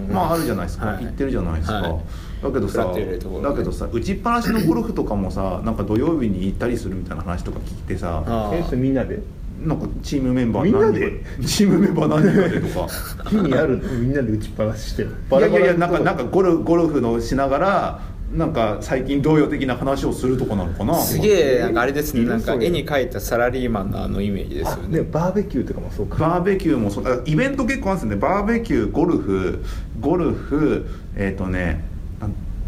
[0.04, 0.14] すね。
[0.14, 1.04] まああるじゃないですか、はい。
[1.04, 2.00] 行ってるじゃないですか、はい。
[2.42, 3.18] だけどさね。
[3.42, 8.24] だけどさ打ちっぱなしのゴルフとかもさなんか土曜日に行ったりするみたいな話とか聞いてさ
[8.72, 9.20] みんなで？
[9.66, 11.24] なんかチームメンバーみんな何で？
[11.46, 12.88] チームメンバー何人かでとか。
[13.30, 18.00] 日にあるのみんなで打ちっぱなししてるいやいやいやなんかなんかゴルゴルフのしながら
[18.32, 20.94] なんか最近同様的な話をするとこなのかな？
[20.96, 22.24] すげえなんかあれですね。
[22.24, 26.16] なんか絵に描いたサラリーマンのあのイメージですよあねねバーベキューとかもそうか。
[26.18, 27.06] バーベキューもそう。
[27.06, 28.16] あイベント結構あるんですよね。
[28.16, 29.58] バーベキューゴルフ
[30.00, 30.86] ゴルフ
[31.16, 31.84] えっ、とね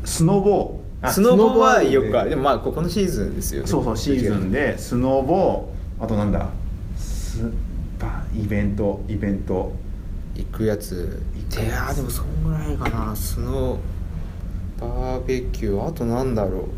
[0.05, 0.81] スノボ。
[1.01, 2.31] あスノボはよくある。
[2.31, 3.67] でもまあここのシーズンですよね。
[3.67, 5.69] そうそうシーズンでスノボ
[5.99, 6.49] あとなんだ？
[7.35, 7.51] ス
[7.99, 9.73] バイベントイベント。
[10.37, 11.21] 行くやつ。
[11.51, 11.67] 行くやつ。
[11.67, 13.17] いやでもそんぐらいかな。
[13.17, 13.79] スノ
[14.81, 15.89] バーベキュー。
[15.89, 16.69] あとなんだろ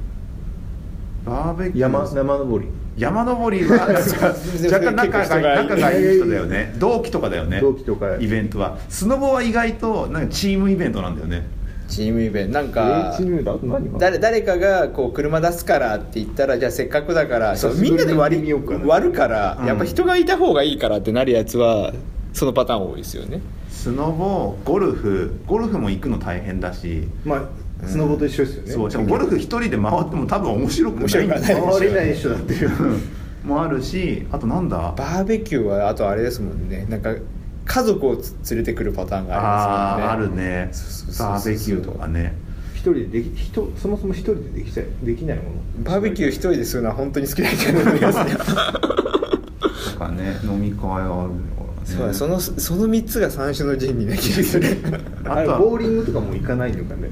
[1.26, 1.78] バーベキュー。
[1.80, 2.70] 山山登り。
[2.96, 5.28] 山登りは 若干仲が
[5.62, 6.74] 仲がいい人だよね。
[6.78, 7.60] 同期とかだよね。
[7.60, 8.16] 同期とか。
[8.18, 8.78] イベントは。
[8.88, 11.46] スノボは意外となんかチームイベントなんだよね。
[11.65, 12.52] うチームイベント。
[12.52, 13.18] なんえか
[13.98, 19.66] 誰誰かがこう車出すからって言ったらじゃあせっかくだからみんなで割り割るから、うん。
[19.66, 21.92] やっぱ人がいた方がいいからってなるやつは
[22.32, 23.40] そのパターン多いですよね。
[23.70, 28.72] スノボゴルフゴルフも行くの大変だし、まあスノボと一緒ですよね。
[28.72, 31.28] そうしかもゴルフ一人で回っても多分面白くない。
[31.28, 32.82] 回れない人だっていう。
[32.82, 33.00] うん。
[33.44, 34.92] もあるしあとなんだ？
[34.96, 36.84] バーベキューはあとあれですもんね。
[36.90, 37.14] なんか
[37.66, 40.70] 家族をつ連れてくるパターンがありあーあますねるね
[41.18, 42.34] バーベキューとかね。
[42.74, 45.50] 一人ででき人そもそも一人でできちゃできないもの。
[45.84, 48.36] バーベキュー一人でするのは本当に好きな人になりますね
[49.92, 51.56] とかね飲み会あるよね。
[51.84, 54.76] そうだそのその3つが三種の神器な気がする
[55.24, 57.08] あれあとはボーリングとかも行かないのかね。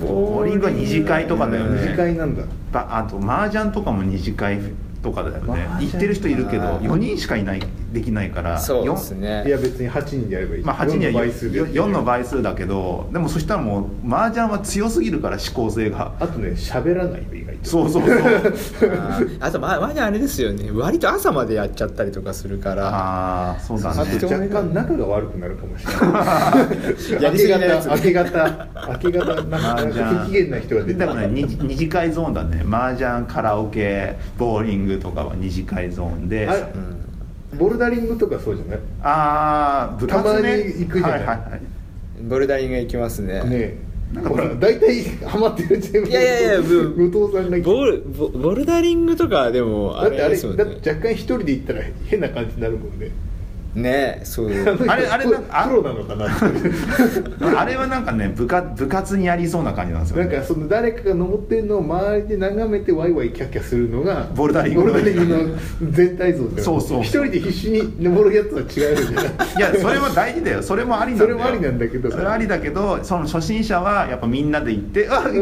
[0.00, 1.80] ボーリングは二次会とかだよね。
[1.80, 2.42] 二次会なんだ。
[2.72, 4.58] ばあと麻雀とかも二次会
[5.06, 5.66] とかだよね。
[5.66, 6.80] 麻雀行ってる人いるけどあ。
[6.80, 9.44] ー4人しかいないできないからそうですね。
[9.46, 11.64] いや別に8人でやればいいまあ、8人は4の倍数で。
[11.64, 16.12] 4の倍数だけどでもそしたらもう麻雀は強すぎるから思考性が。
[16.18, 17.70] あとね喋らないよ意外と。
[17.70, 19.30] そうそうそう。
[19.40, 20.70] あとままだあれですよね。
[20.72, 22.88] 割と朝までやっちゃったりとかするから。
[22.88, 27.22] ああそうだあねと若干仲が悪くなるかもしれない。
[27.22, 28.68] やりすぎなやつ明け方
[29.04, 30.04] 明け方なんか麻雀。
[30.04, 32.64] 不機嫌な人が出てだからね二次会ゾーンだね。
[32.68, 36.46] 麻雀カラオケボーリングとかは二次会ゾーンで。
[36.48, 37.02] あれうん
[37.58, 38.78] ボルダリングとかそうじゃない？
[39.02, 40.24] ああ部活ね。
[40.24, 41.18] たまに行くじゃない？
[41.20, 41.60] はいはいはい。
[42.28, 43.34] ボルダリング行きますね。
[43.34, 43.76] ねえ。
[44.12, 50.64] なんかほら大体ハマってる全部いやいやいやぶ後藤さんがボルボボルダリングとかでもあだってあれれですもんね。
[50.64, 53.10] だって若干一人で行ったら変な感じになるもんね
[53.76, 54.50] ねそう。
[54.88, 64.82] あれあれなんかあプロなのかなあれはなんかね部活部活にやりそうな感じなんですよ、ね、なんかその誰かが登ってるのを周りで眺めてワイワイキャッキャするのがボルダリング。
[64.82, 65.58] ボルダリングの
[65.92, 70.62] 全体像ってそうそう一人で必死に登るやつは違うじゃないいやそれは大事だよ。
[70.62, 71.30] それもありなんだよ。
[71.30, 72.10] それもありなんだけど。
[72.10, 75.32] それはありだけどその初心者はやっぱみんなで行って「あう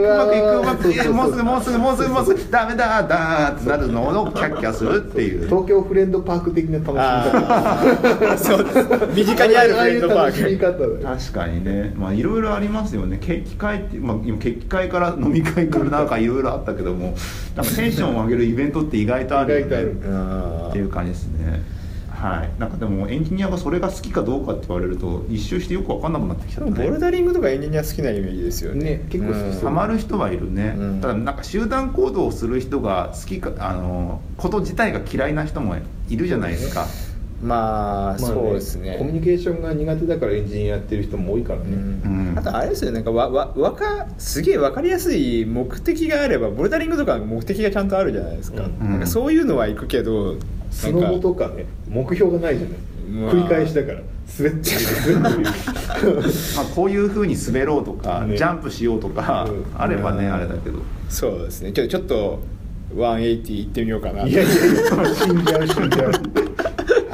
[0.62, 5.46] まくいくうまくもうすぐもうすぐもうすぐもうすぐダメだだーってなるのをキャッキャするっていう。
[5.46, 8.86] 東京フレンドパーク的な楽しみ そうです。
[9.14, 11.02] 身近にあるフレンドパーク。
[11.02, 11.92] 確かにね。
[11.96, 13.18] まあいろいろありますよね。
[13.20, 17.14] 決起会って、まあ、今決起会から飲み会からなんかいろいろあったけども
[17.56, 19.82] なんかテンションを上げるイベントって意外とあるよね。
[20.70, 21.62] っていう感じですね。
[22.24, 22.50] はい。
[22.58, 26.84] なんかでもエンジニアがそれが好きかどうかって言われると一周してよく分かんなくなってきちゃったね。
[26.86, 28.84] ボルダリングとかエンジニア好きなイメージですよね。
[28.84, 31.00] ね結構ハマる人はいるね、うん。
[31.02, 35.76] ただなんか集団行動をする人が好きかあのこと自体が嫌いな人も
[36.08, 36.88] いるじゃないですか、まあ、
[37.44, 38.96] まあねそうですね。
[38.98, 42.02] コミュニケーションが苦手だからエンジニアやってる人も多いからね、うん。
[42.32, 48.90] うんあとあれですよねなんかわわわかすげえ分かりやすい目的があればボルダリングとか目的がちゃんとあるじゃないですか,、うん。
[48.92, 50.36] なんかそういうのは行くけど
[50.70, 52.78] スノボとかね目標がないじゃない、
[53.24, 53.32] まあ。
[53.32, 54.00] 繰り返しだから。
[54.38, 55.50] 滑ってみる滑ってみる。
[56.56, 58.36] まあ、こういうふうに滑ろうとか、ね。
[58.38, 59.80] ジャンプしようとか、うん。
[59.80, 60.78] あればね、うんあれだけど。
[61.10, 61.72] そうですね。
[61.72, 62.40] ちょちょっと
[62.96, 64.26] 180行ってみようかな。
[64.26, 64.56] いやいやい
[65.06, 66.12] や死んじゃう死んじゃう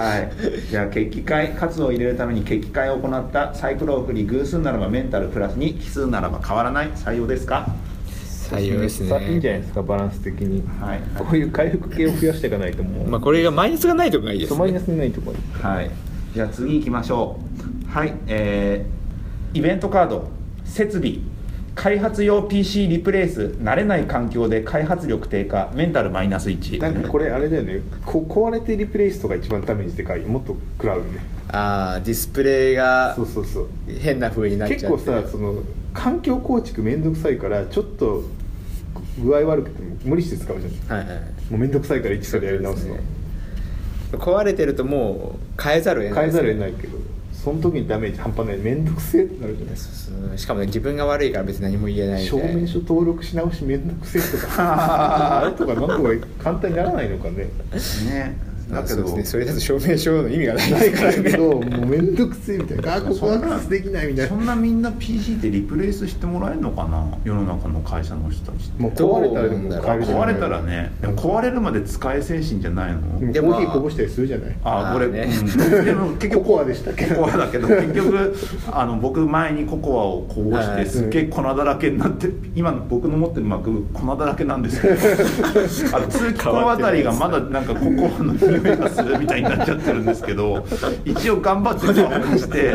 [0.01, 0.31] はい、
[0.71, 7.67] じゃあ決起会活動を入れるために決起会を行ったサイクルを振り偶数ならばメンタルプラスに奇数ならば変わらない採用ですか？
[8.51, 9.09] 採用ですね。
[9.11, 9.83] さいいんじゃないですか？
[9.83, 11.01] バランス的に、はい。
[11.17, 14.59] こういう回復系を増やしていかないともう、まあこれがマイナスがないとこがいいですね。
[14.59, 15.91] マイナスにないところはい。
[16.35, 17.39] じゃあ次行きましょ
[17.87, 17.91] う。
[17.93, 18.15] はい。
[18.27, 20.29] えー、イベントカード
[20.65, 21.19] 設備
[21.81, 27.81] 開発用 PC リプレイス慣れない環境で開発力低下メンタルマイナス1なんかこれあれだよね。
[28.05, 30.21] こ壊れてリプレイスとか一番ダメージでかい。
[30.21, 31.21] もっと食らうよね。
[31.49, 33.69] ああディスプレイがそうそうそう。
[33.99, 34.87] 変な風になっちゃって。
[34.89, 35.55] 結構さその
[35.95, 38.25] 環境構築めんどくさいからちょっと
[39.19, 40.99] 具合悪くても無理して使うじゃん。
[40.99, 41.19] はいはい
[41.51, 42.97] もうめんどくさいから一からやり直すの。
[42.97, 43.01] ね
[44.13, 46.99] 壊れてるともう変えざるを得ない変えざるを得いないけど
[47.43, 48.59] その時にダメージ半端ない。
[48.59, 49.73] めんどくせえってなるじゃな
[50.35, 55.41] いしかもね自分が悪いから別に何も言えない証明書登録し直しめんどくせえとか。
[55.41, 57.49] あれとかなんとか簡単にならないのかね。
[58.09, 59.25] ねだけどそうですね。
[59.25, 61.23] それだと証明書の意味がないからね。
[61.23, 62.95] けどもうめんどくせえみたいな。
[62.97, 64.29] あここアクセスできないみたいな。
[64.29, 67.05] そんなみんな PC ってリプレイスしてもらえるのかな？
[67.25, 68.83] 世の中の会社の人たちって。
[68.83, 69.29] もう壊れ
[69.79, 74.57] たら壊れたらねでも壊れるまで使え精神じゃないの、でもコーヒーこぼしたりするじゃない？
[74.65, 75.85] あこれ、ねうん。
[75.85, 77.07] でも結局ココアでしたっけ？
[77.07, 78.35] ココアだけど 結局
[78.73, 80.85] あの僕前にココアをこぼしはい。
[80.85, 84.95] てすっげえ粉だらけになって今の僕の持ってるマック粉だらけなんですけど。
[85.97, 90.65] あの通気口あたりがまだなんかココアの匂いがするみたいになっちゃってるんですけど
[91.05, 92.75] 一応頑張って顔にして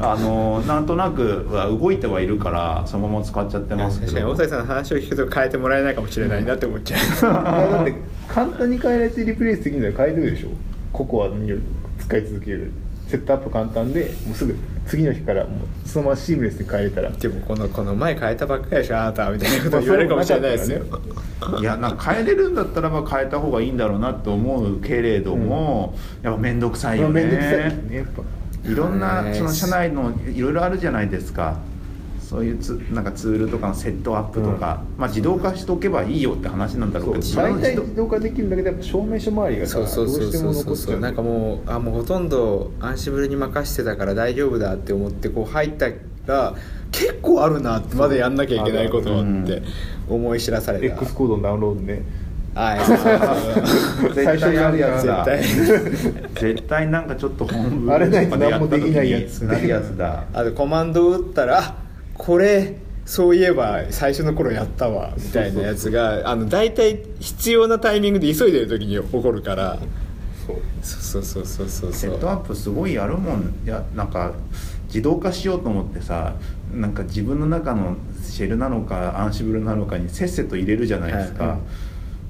[0.00, 4.12] あのなんとなくは動いてはいるからそのまま使っちゃってますけど。
[4.12, 7.00] 確かに大谷さんの話を聞くと変えてもらえないかもしれないなって思っちゃう。
[7.22, 7.94] だって
[8.28, 10.48] 簡単に変えられてリプレイスできるのは変えるでしょ？
[10.92, 11.52] ココアに
[11.98, 12.72] 使い続ける。
[13.08, 14.54] セットアップ簡単でもうすぐ
[14.88, 17.10] 次の日からもうそのままシームレスに変えれたら。
[17.10, 20.82] でもこのこの前変えたばっかりでしょあなたみたいなこと言われるかもしれないですよ、
[21.60, 27.22] いやなんか変えれるんだったらば変えた方がいいんだろうなと思うけれども、やっぱ面倒くさいよね。
[27.22, 28.22] めんどくさいよねやっぱ。
[28.70, 31.58] いろんなねその社内のいろいろあるじゃないですか
[32.28, 40.54] そういうツなんかツールとかのセットアップとか、まあ自動化しておけばいいよって話なんだろうけどそう大体自動化できるんだけどやっぱ証明書周りがさそうそうどうしてそう。
[40.54, 45.88] そうそうなんかもうあもうほとんどアンシブルに任してたから大丈夫だって思ってこう入った
[46.26, 46.54] ら
[46.92, 49.62] 結構あるなってまだやんなきゃいけないことうんって
[50.06, 50.94] 思い知らされた。
[50.96, 52.02] X コードのダウンロードね。
[52.54, 54.14] はい。
[54.14, 55.24] 最初にやるやつだ。
[55.24, 59.44] 絶対 絶対なんかちょっと本部あれないと何もできないやにつ。
[59.44, 60.24] なるやつだ。
[60.34, 61.74] あとコマンドを打ったらあ
[62.18, 69.78] これそういえば最初の頃やったわみたいなやつがあの大体必要なタイミングで急いでる時に起こるから。
[70.46, 70.56] そう。
[70.82, 74.32] そうそうそうそうセットアップすごいやるもんいやなんか
[74.86, 76.34] 自動化しようと思ってさ
[76.72, 81.58] なんか自分の中のシェルなのかアンシブルなのかにせっせと入れるじゃないですか、はい。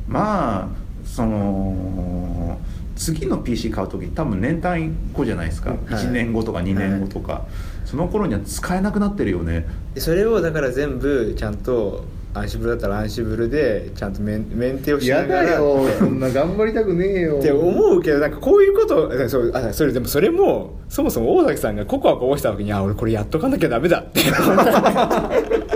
[0.08, 0.68] まあ
[1.04, 2.58] その
[2.96, 5.78] 次の PC 買う時多分年単位後じゃないですか、はい。
[5.78, 7.46] 1年後とか2年後とか、
[7.88, 9.66] その頃には使えなくなってるよね。
[9.94, 15.86] でそれをだから全部ちゃんと Ansible だったら Ansible でちゃんとメンメンテをしなきゃだからよ。
[15.98, 17.38] そんな頑張りたくねえよ。
[17.38, 24.20] って思うけどなんかこういうことあそうあそれでもそれもそもそも大崎さんがココアこぼした時にあ俺これやっとかなきゃダメだって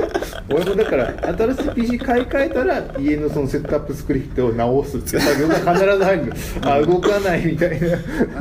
[0.54, 6.32] 俺もだから新しい PC 買い替えたら家のそのセットアップスクリプトを直すって作業が必ず入る。
[6.62, 7.98] あ動かないみたいな。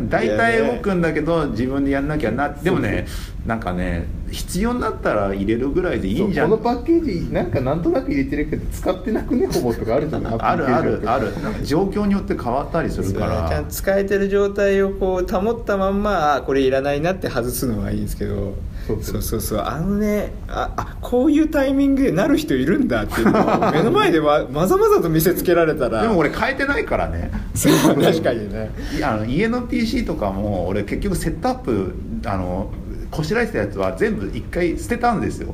[0.09, 3.07] 大体動くんだけど自分でやんなきゃなでもね
[3.45, 6.49] なんかね必要になったら入れるぐらいでいいんじゃん。
[6.49, 10.27] このパッケージなんかなんとなく入れてるけど使ってなくねほぼとかあるじゃん。
[10.27, 11.27] あるあるある。
[11.27, 18.55] るなんか状況によって変わったりするかちゃん使えてる状態をこう保ったまんまあこれいらないなって外すのはいいんですけど
[19.01, 19.59] そうそうそう。
[19.59, 26.01] あのねああこういうタイミングでなる人いるんだっていうのを 目の前でままざまざと見せつけられたら。
[26.01, 27.31] でも俺変えてないからね。
[27.53, 28.71] そう確かにね。
[29.03, 31.93] あの家の PC とかも俺結局セットアップ
[32.25, 32.71] あの
[33.11, 35.53] こしらえてたやつは全部一回捨てたんですよ。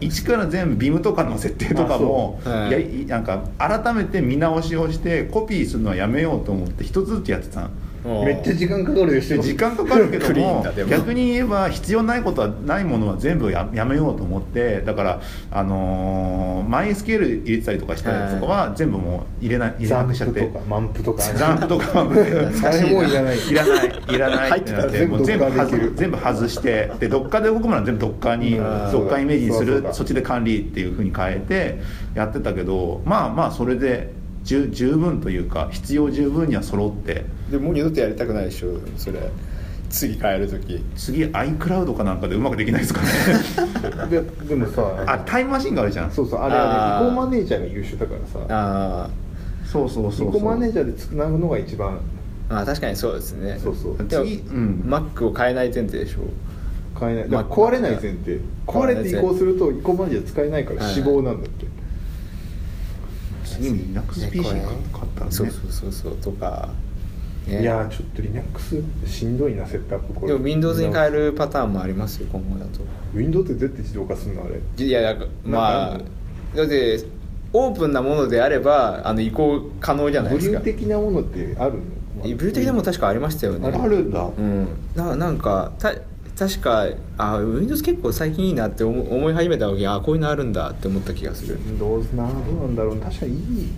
[0.00, 7.70] 一から全部ビムとかの設定とかもはいやいなんか改めて見直しをしてコピーするのはやめようと思って一つずつやってたの
[8.04, 20.40] めっちゃ時間かかるでしょで時間かかるけども逆に言えば必要ないことはないものは全部ややめようと思ってだからあのーマイスケール入れてたりとかしたやつとかは全部もう入れない入くしちゃって。
[20.40, 21.22] プとかマンプとか。
[21.22, 23.38] ザンプとか いらない。
[23.38, 28.92] いらないいらないってなってもう全部全部外全部外してでどっかで動くものは全部どっかにうん。
[28.92, 31.80] どっかイメージにするそっちで管理っていうふうに変えて
[32.14, 34.10] やってたけどまあまあそれで
[34.44, 37.24] 十十分というか必要十分には揃って。
[37.50, 39.18] でもう二度とやりたくないでしょそれ。
[39.90, 40.84] 次変える時。
[40.96, 43.08] 次 iCloud かなんかでうまくできないですかね。
[44.10, 46.10] ででもさあタイムマシンがあるじゃん。
[46.10, 48.46] そうそうあれあーあれ移行マネージャーが優秀だからさ。
[48.48, 49.10] あ
[49.64, 51.92] そうそうそう移行マネーそうジャーでつなぐのが一番。
[51.94, 51.98] ー
[52.50, 53.58] あー確かにそうですね。
[53.62, 53.96] そうそう。
[54.08, 54.84] 次うん。
[54.86, 56.18] Mac を変えない前提でしょ。
[57.00, 57.44] 変えない。
[57.44, 58.40] 壊れない前提。
[58.66, 60.92] 壊れて移行すると移行マネージャー使えないからはい。
[60.94, 61.66] 死亡なんだって
[63.56, 66.70] 次 LinuxPC 買ったらねそうそうそうそうとか、
[67.46, 70.32] ね、いやーちょっと Linux しんどいなセットアップこれ。
[70.32, 72.80] でも Windows に変えるパターンもありますよ今後だと。
[73.14, 74.84] Windows ってどうやって自動化するのあれ。
[74.84, 75.98] いやだからまあ
[76.54, 77.04] だって
[77.52, 82.22] オープンなものであればあの移行可能じゃないブリュですかー的なものってあるの？
[82.22, 83.68] ブリュー的なもの確かありましたよね。
[83.68, 84.24] あるんだ。
[84.24, 84.68] うん。
[84.96, 85.94] ななんかた
[86.38, 91.58] 確かあ Windows 結構最近いいなって思思い始めた時あこういうのあるんだって思った気がする。
[91.78, 92.96] どうなどうなんだろう。
[92.98, 93.68] 確かにいい。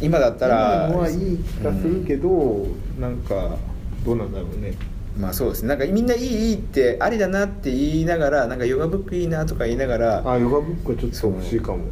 [0.00, 2.66] 今だったら今のはいい気がするけど、
[2.98, 3.56] なんか
[4.04, 4.74] どうなんだろうね。
[5.18, 5.68] まあそうですね。
[5.68, 11.84] なんかみんないいいいってありだなって言いながらなんかヨガブックいいなとか言いながらあヨガブックはちょっと欲しいかも。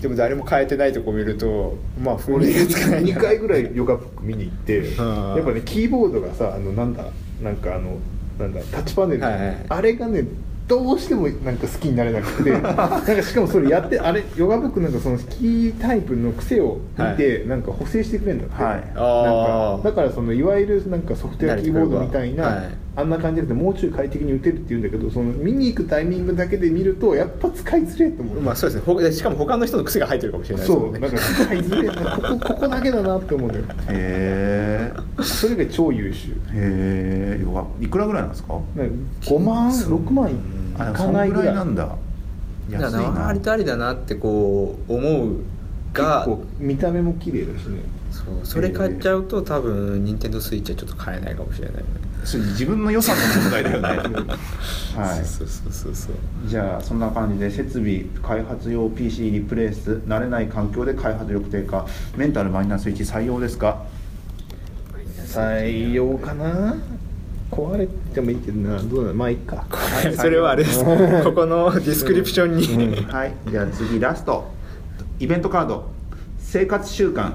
[0.00, 3.04] でも誰も変えてないとこ見るとまあ雰囲気がつかない。
[3.04, 5.34] 2回ぐらいヨガブック見に行ってうん。
[5.36, 7.04] やっぱねキーボードがさあのなんだ
[7.42, 7.98] なんかあの
[8.42, 9.66] なんだタッチパネル、はいはい。
[9.68, 10.24] あれがね
[10.68, 12.50] どうしてもなんか好きになれなくて。
[12.52, 18.74] なんかしかもそれやってあれヨガブックなんかそのキータイプの癖を見て、なんか補正してくれるんだって、はい。
[18.74, 29.12] なんかだからそのいわゆるなんかソフトウェアキーボードみたいな、はいあんな感じでもうちょい快適に打てるって言うんだけどその見に行くタイミングだけで見るとやっぱ使いづれえと思う、まあそうですね。
[29.12, 30.82] しかも他の人の癖が入ってるかもしれないですね。
[30.84, 30.98] そう。
[30.98, 32.16] なんか使いづれえな。
[32.16, 36.32] ここここだけだなって思うのよへそれが超優秀。
[36.52, 38.60] えへえいくらぐらいなんですか？
[38.76, 40.34] なんか5万6万い
[40.78, 41.54] あでもかないぐらい。
[41.54, 41.82] なんだ。
[41.84, 41.96] だか
[42.70, 45.36] ら安いなありとありだなってこう思う
[45.94, 47.80] が結構見た目も綺麗だしね。
[48.10, 48.24] そう。
[48.44, 51.84] それ買っちゃうと多分任天堂スイッチはちょっと買えないかもしれないね。
[51.84, 53.88] それ自分の予算の問題だよね
[54.96, 55.24] はい。
[55.24, 56.14] そうそうそうそう。
[56.46, 61.86] じゃあそんな感じで設備開発用 PC リプレイス慣れない環境で開発力低下。
[62.16, 63.84] メンタルマイナス1採用ですか？
[65.26, 66.76] 採用かな？
[67.50, 68.82] 壊れてもいいけどな。
[68.82, 69.14] どうなの？
[69.14, 69.66] まあいいか。
[70.16, 70.84] それはあれです。
[70.84, 73.34] ここのディスクリプションに、はい。
[73.48, 74.50] じゃあ次ラスト。
[75.18, 75.90] イベントカード。
[76.38, 77.32] 生活習慣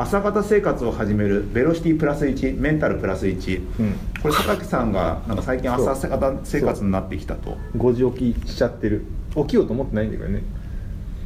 [0.00, 3.94] 朝方生活を始めるベロシティプラス1メンタルプラス1、うん。
[4.22, 7.58] これ榊さんがなんか最近朝方生活になってきたと。
[7.76, 9.04] 5時起きしちゃってる。
[9.36, 10.42] 起きようと思ってないんだけどね。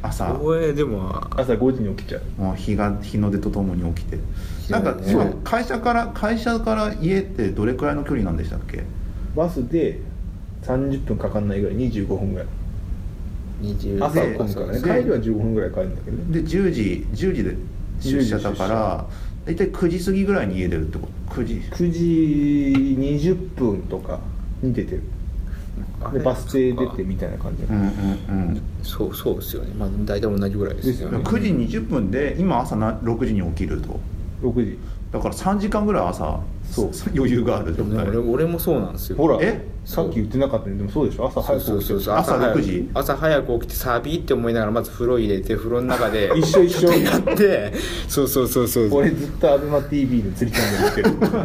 [0.01, 0.25] 朝。
[0.33, 2.41] これでも朝5時に起きちゃう。
[2.41, 4.17] もう日が日の出とともに起きて。
[4.65, 5.37] 日なんかの出ねそう。
[5.45, 8.83] 会社から会社から家ってどれくらいの距離なんでしたっけ？
[9.37, 10.01] バスで
[10.63, 12.47] 30分かかんないぐらい25分ぐらい。
[13.61, 14.73] 20朝混むからね。
[14.73, 16.41] で帰りは15分ぐらい帰るんだけどね。
[16.41, 17.55] で10時10時で
[17.99, 19.05] 出社だから
[19.45, 21.53] 大体9時過ぎぐらいに家出るってこと？9時。
[21.71, 21.99] 9時
[23.33, 24.19] 20分とか
[24.61, 25.03] に出てる。
[26.13, 27.63] でバス停出てみたいな感じ。
[27.63, 27.87] うんうんう
[28.51, 28.61] ん。
[28.83, 29.73] そうそうですよね。
[29.77, 31.17] まあ大体同じぐらいですよね。
[31.19, 33.99] 9時20分で今朝な6時に起きると。
[34.41, 34.79] 6時
[35.15, 36.91] だから3時間ぐらい朝そう。
[37.15, 39.15] 余裕があるでもね俺俺もそうなんですよ。
[39.17, 39.65] ほらえ？
[39.85, 40.75] さっき言ってなかったね。
[40.75, 41.27] でもそうでしょ？
[41.27, 41.99] 朝そうそう早く起きてる。
[41.99, 42.59] そうそう朝早く。
[42.59, 42.89] 6時？
[42.93, 46.91] 朝早く起きてサビって思いながらまず風呂入れて風呂の中で 一緒一緒。
[46.91, 47.73] やって
[48.09, 48.89] そうそうそうそう。
[48.93, 51.35] 俺ずっとアベマ t v の釣りチャンネル見てる。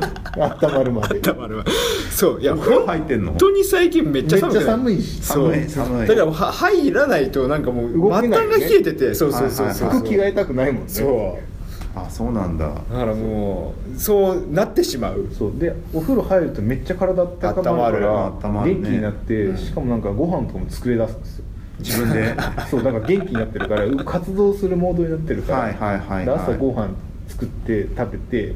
[0.42, 1.20] 温まるまで。
[1.20, 1.64] たまるわ
[2.10, 3.26] そういやお風呂入ってんの？
[3.32, 5.22] 本当に最近めっちゃ寒くめっちゃ寒いし。
[5.22, 5.52] そう。
[5.52, 6.08] 寒い寒い。
[6.08, 8.56] だからは入らないとなんかもう動けないよね。
[8.56, 9.98] 末端が冷えててそうそうそうそう、はい。
[9.98, 10.88] 服着替えたくないもんね。
[10.88, 11.04] そ
[11.38, 11.49] う
[11.94, 12.68] あそうなんだ。
[12.68, 15.28] だからもうそうなってしまう。
[15.32, 15.58] そう。
[15.58, 18.08] でお風呂入るとめっちゃ体温まるから温まる。
[18.08, 18.74] 温まるね。
[18.74, 21.44] 元気になって、しかもなんかご飯とかも作れ出すんですよ。
[21.80, 22.34] 自分で。
[22.70, 26.90] そうだから元気になってるからう活動するモードになってるからはいはいはいはいで朝ご飯
[27.28, 28.54] 作って食べて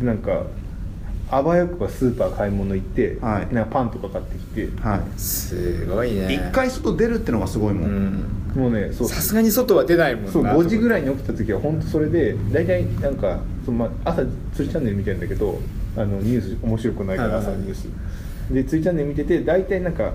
[0.00, 0.42] でなんか
[1.30, 3.54] あばよくばスーパー買い物行って、はい。
[3.54, 4.68] なんかパンとか買ってきて。
[4.80, 6.32] はすごいいね。
[6.32, 8.24] 一回外出るってのがすごいもうんん
[8.56, 10.32] もうねさすがに外は出ないもんな。
[10.32, 14.22] そう5時ぐらいいに起きた時は本当それで大体なんかその、まあ、朝
[14.54, 15.60] 釣りチャンネル見てるんだけど
[15.96, 17.88] あのニュース面白くないから朝ニュース。
[18.50, 20.14] で釣りチャンネル見てて大体なんか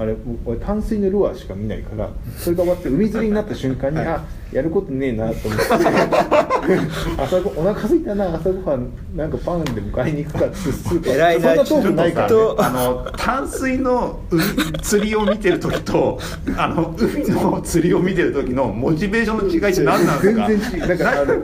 [0.00, 5.64] あれ俺淡水のルアーしか見ないからそれが終わって海釣りになった瞬間に、あやることねえなと思って。
[7.18, 11.12] 朝ごお腹空いたな朝ごはんなんかパンで迎えに行くかってスーパー。
[11.12, 12.30] 偉いなそんな遠くないから、ね。
[12.30, 12.64] ちょっ、と。
[12.64, 14.42] あの淡水の海
[14.80, 16.18] 釣りを見てる時と
[16.56, 20.48] あの海の釣りを見てる時のモチベーションの違いって何なんですか？
[20.48, 20.88] 全然違う。
[20.88, 21.34] なんかあの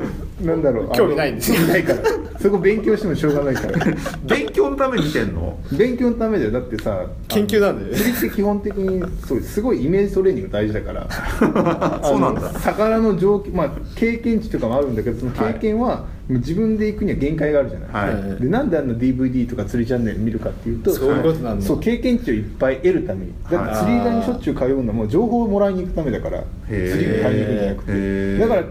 [0.40, 1.60] なんだろう興味ないんですよ。
[1.60, 2.00] ないから。
[2.38, 3.78] そこ勉強してもしょうがないから。
[4.28, 5.58] 勉強のために見てんの？
[5.72, 6.50] 勉強のためだよ。
[6.50, 11.08] だってさ研究なんだよね釣りって基本的にそうすごいイメージトレーニング大事だから。
[12.04, 12.50] そうなんだ。
[12.60, 18.42] 魚の状況まあ経験値とかもあるんだけどその経験は、自分で行くには限界があるじゃない、はい。
[18.42, 21.64] でなんであんな DVD とか釣りチャンネル見るかっていうとそういうことなんだ。
[21.64, 23.32] そう経験値をいっぱい得るために。
[23.50, 26.44] だって釣り具にしょっちゅう通うのはもう情報をもらいに行くためだから。
[26.68, 26.90] ー。
[26.90, 28.38] 釣り具買いに行くんじゃなくて。
[28.38, 28.64] だから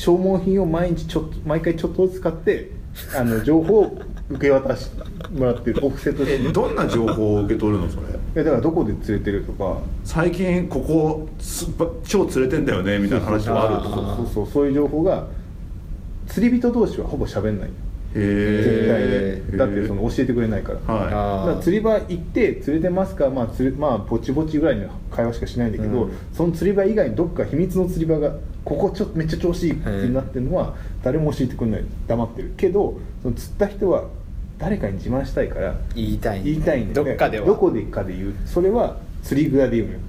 [0.00, 2.70] 消耗品を毎日ちょっと毎回ちょっとずつ買って
[3.14, 3.98] あの情報を
[4.30, 8.06] 受け渡してもらってるお布施としてえどんな情報を受け取るのそれ？
[8.36, 9.78] えだからどこで釣れてるとか。
[10.04, 11.66] 最近ここす
[12.04, 15.26] 超釣れてんだよねみたいな話はあるそうそうそうそういう情報が
[16.26, 17.68] 釣り人同士はほぼ喋んない。
[17.68, 19.56] 絶対へえで。
[19.56, 20.94] だってその教えてくれないから。
[20.94, 26.12] はだから釣り場行って釣れてますかまあ釣れまあぼちぼちぐらいの会話しかしないんだけど、うん。
[26.32, 28.34] その釣り場以外にどっか秘密の釣り場が
[28.64, 31.84] ここちょっとめっちゃ調子いいってなってるのは誰も教えてくれない。
[32.08, 32.52] 黙ってる。
[32.56, 34.04] けどその釣った人は
[34.58, 37.46] 誰かに自慢したいから言いたい言いたいんだよどっかでは。
[37.46, 38.34] どこでかで言う。
[38.44, 40.00] それは釣り具屋で言うのよ。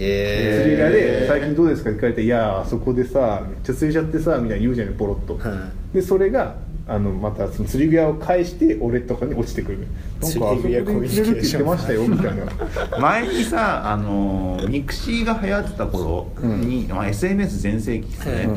[0.00, 1.90] へ釣り屋でえ最近どうですか？
[1.90, 6.54] って聞かれて「いやーあそこでさめっちゃ釣れちゃってさ」みたいに言うじゃないポロッと、はでそれが
[6.88, 9.78] あのまたその釣り具屋を介して俺とかに落ちてくる。
[9.78, 12.98] なんかあそこ釣り具屋で釣れるって言ってましたよみたいな。
[12.98, 18.48] 前にさあの mixi が流行ってた頃に、まあ、SNS 全盛期ですね、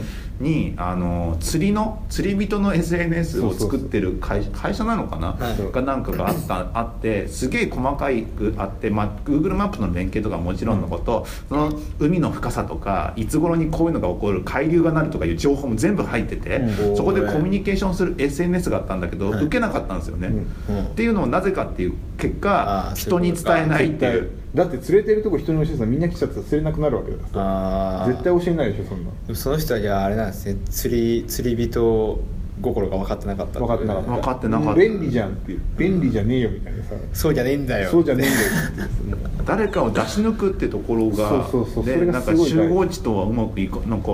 [0.41, 5.71] にあの釣りの釣り人の SNS を作ってる会会社なのかな、はい。
[5.71, 16.97] がなんかがあったあってすげえ細かいくあって、まあ、Google マップの連携とかもちろんのこと、その海の深さとかいつ頃にこういうのが起こる海流がなるとかいう情報も全部入ってて、うん。
[16.97, 19.45] そこでコミュニケーションする SNS があったんだけど、はい。
[19.45, 20.27] 受けなかったんですよね、
[20.69, 20.77] うん。
[20.77, 20.85] うん。
[20.85, 27.39] っていうのをなぜかっていう結果人に伝えないっていうだって釣れてるとこ人に教えてたらみんな来ちゃったら釣れなくなるわけだからさ。
[27.39, 29.11] ああ絶対教えないでしょそんな。
[29.27, 32.19] でもその人はじゃああれなんですね釣り釣り人
[32.61, 34.11] 心が分かってなかった分かってなかった。
[34.11, 34.79] 分かってなかった。
[34.79, 35.61] 便利じゃんっていう。
[35.77, 36.91] 便利じゃねえよみたいなさ。
[37.13, 37.89] そうじゃねえんだよ。
[37.89, 41.15] そうじゃねえんだよ誰かを出し抜くってところが
[41.49, 41.83] そうそうそう。
[41.85, 42.51] それがでなんかすごい大事。
[42.51, 44.09] 集合値とはうまくいかなんか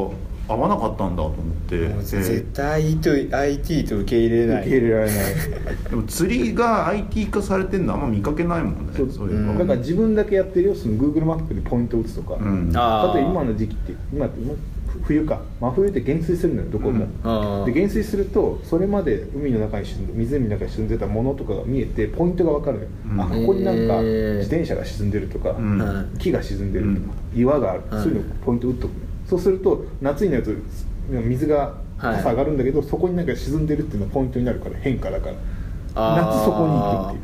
[0.48, 1.36] 合わなかったんだと思っ
[1.68, 1.88] て。
[2.04, 4.62] 絶対 IT と IT と受け入れない。
[4.62, 5.18] 受け入れられない。
[5.90, 9.12] でも釣りが IT 化されてるのあんま見かけないもんねそう。
[9.12, 9.58] そういうの、うん。
[9.58, 10.76] だから自分だけやってるよ。
[10.76, 12.72] その Google マップでポイントを打つとか、うん。
[12.76, 14.54] あー例えば今の時期って今って今
[15.04, 15.42] 冬か。
[15.60, 23.22] 真冬って減水するのよどこも、あーで減水するとそれまで海の中に沈んで湖の中に沈んでたものとかが見えてポイントが分かるのよ、うん。
[23.22, 25.56] あここになんか自転車が沈んでるとか、
[26.18, 27.40] 木が沈んでるとか、うん。
[27.40, 30.52] 岩がある、うんそういうのポイント打っとくのよそうすると夏になると
[31.10, 32.16] 水がはい。
[32.18, 35.34] 朝上がるんだけど、そこになんか沈んでるっていうのはポイントになるから変化だから
[35.96, 37.18] 夏そこに行くっ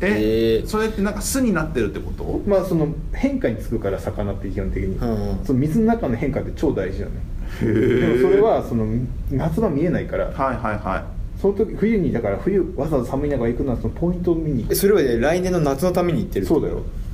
[0.00, 0.16] ていう。
[0.16, 0.66] えへー。
[0.66, 2.42] それってなんか巣になってるってこと？
[2.44, 7.20] まあその変化につくから魚って基本的に、うんその水の中の変化って超大事なのよ。
[7.62, 7.64] へ
[8.00, 8.86] でもそれはその
[9.30, 11.06] 夏場見えないからはいはいは
[11.40, 14.72] その時冬にだから冬わざわざ寒い中行くのはそのポイントを見に行く。
[14.72, 16.66] えそれはね来年の夏のために行ってるってこと？
[16.66, 16.82] そうだよ。
[16.82, 17.07] はあ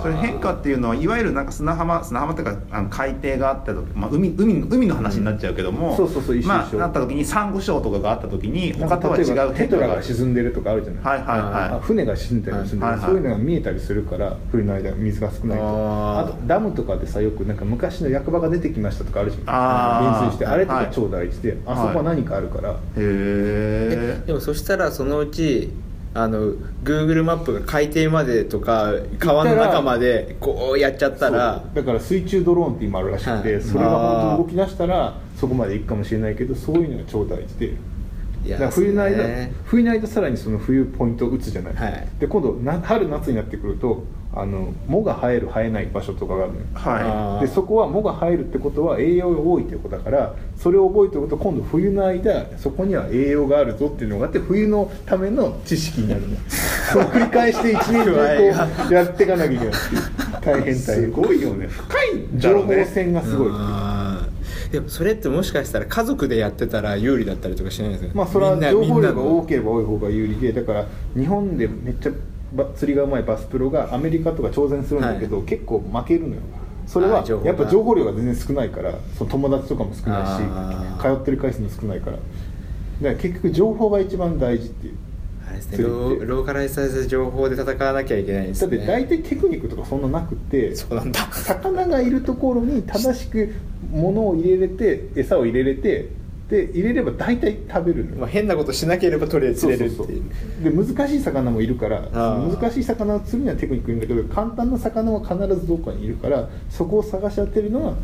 [0.00, 5.96] それ変化っていうのはいわゆるなんか砂浜砂浜っていうかあの海底があった時、まあ、海海の海の話になっちゃうけども、うん。
[5.96, 13.04] そうそうそう一緒まあなった時にサンゴ礁とかがあった時になんか他とは違例えばテトラう変化がが沈んでるとかあるじゃない、はいはいあは船が沈んだりするんで、はいはい。
[13.06, 16.18] そういうのが見えたりするから冬の間水が少ないと。
[16.18, 20.20] あとダムとかでさよくなんか昔の役場が出てきましたとかあるじゃんあー。
[20.20, 25.70] 減水してあれとはいか超大事で、あそこは何かあるから、いへええでもそしたらそのうち
[26.16, 26.52] あの
[26.84, 33.62] Google マップが海底までとか川の中までこうやっちゃったらだから水中ドローンって今あるらしくて、はい。
[33.62, 37.74] それが本当に動き出したらそこまで行くかもしれないけどそういうのが超大事で。
[38.48, 39.52] だから冬の間、ね。
[39.64, 42.08] 冬の間さらにその冬ポイントを打つじゃない、はい。
[42.20, 44.04] で今度な春夏になってくると
[44.36, 46.66] あの藻が生える生えない場所とかがあるのよ。
[46.74, 47.46] はあー。
[47.46, 56.36] でそこは藻が生えるってことは栄養が多いってことだからそれを覚えておくと今度冬の間そこには栄養があるぞっていうのがあって冬のための知識になるの
[56.92, 59.68] それを繰り返して1年中こうやっていかなきゃいけない。
[59.68, 60.02] っていう
[60.44, 60.72] 大変。
[60.74, 61.66] いす大変ごいよね。
[61.68, 62.84] 深いんだ情報ろうね。
[62.86, 63.48] 戦がすごい。
[63.48, 64.72] っていうあー。
[64.72, 68.10] でもそれってもしかしたら家族でやってたら有利だったりとかしないですか？
[68.14, 72.16] まあそれは情報量が多ければ多い方が有利でだから日本でめっちゃば
[72.76, 76.42] 釣りがうまいバスプロがアメリカとか挑戦するんだけど、結構負けるのよ。
[76.86, 82.16] それはやっぱ情報量が全然少ないからその友達とかも少ないあし通ってる回数も少ないから。
[82.16, 82.26] だか
[83.00, 84.94] ら結局情報が一番大事っていう。
[85.48, 88.76] あれですねローカライズされた情報で戦わなきゃいけないですね。
[88.76, 91.20] だって大体テクニックとかそんななくてそうなんだ。
[91.32, 93.54] 魚がいるところに正しく
[93.90, 96.10] 物を入れれて餌を入れれて
[96.48, 98.16] で入れれば大体食べるのよ。
[98.18, 99.96] まあ、変なことしなければとりあえず釣れるっていう。
[99.96, 100.16] そうそう
[100.64, 100.86] そう。
[100.86, 107.94] で難しい魚もいるから難しい魚を釣るにはテクニックいるんだけど簡単な魚は必ずどこかにいるからそこを探し当てるのは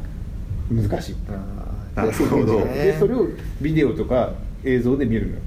[0.71, 1.17] 難しい。
[1.29, 3.27] あなるほどでそれを
[3.61, 4.33] ビデオとか
[4.65, 5.39] 映像で見るの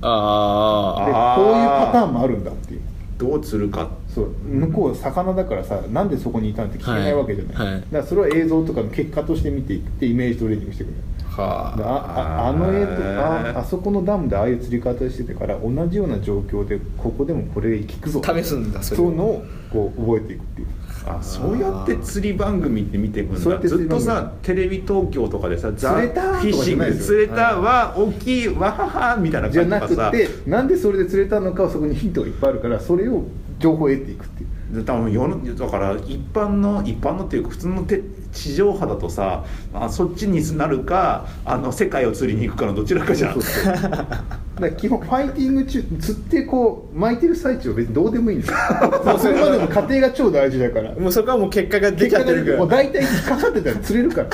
[0.00, 1.52] ああこういう
[1.86, 2.80] パターンもあるんだっていう。
[3.18, 3.90] どう釣るか。
[4.08, 4.28] そう。
[4.44, 7.74] 向こう魚だからさなんでそこにいたんって聞けないわけじゃない、はい。
[7.74, 7.80] はい。
[7.80, 11.02] だからそれは映像とかの結果として見ていってイメージトレーニングしていくのよ
[11.42, 18.22] はでああの絵とああそこのダムでああいう釣り方してたから同じような状況でここでもこれ効くぞ。
[18.24, 18.96] 試すんだそれ。
[18.96, 20.68] そういうのをこう覚えていくっていう。
[21.06, 30.10] あそうやって釣り番組って見ていくんそうやってだずっとさテレビ東京とかでさザ・釣れたフィッシング釣れたは大きいわははみたいなじゃな感じとかさ。
[30.10, 33.24] くてなんでそれで釣れたのかはそこにヒントがいっぱいあるからそれを
[33.58, 34.48] 情報を得ていくっていう
[34.84, 38.02] 多分世のだから一般の一般のっていうか普通のて
[38.32, 43.32] 地上波だとさあそっちになるかあの世界を釣りに行くかのどちらかじゃん。
[43.34, 44.26] そうそうだか
[44.58, 48.56] ら基本ファイティング中釣ってこう巻いてる最中は別にどうでもいいんですよ。
[49.04, 50.94] も うそれまでの過程が超大事だから。
[50.94, 52.58] もうそこはもう結果が出ちゃってるから。
[52.58, 54.28] もう大体引っかかってたら釣れるから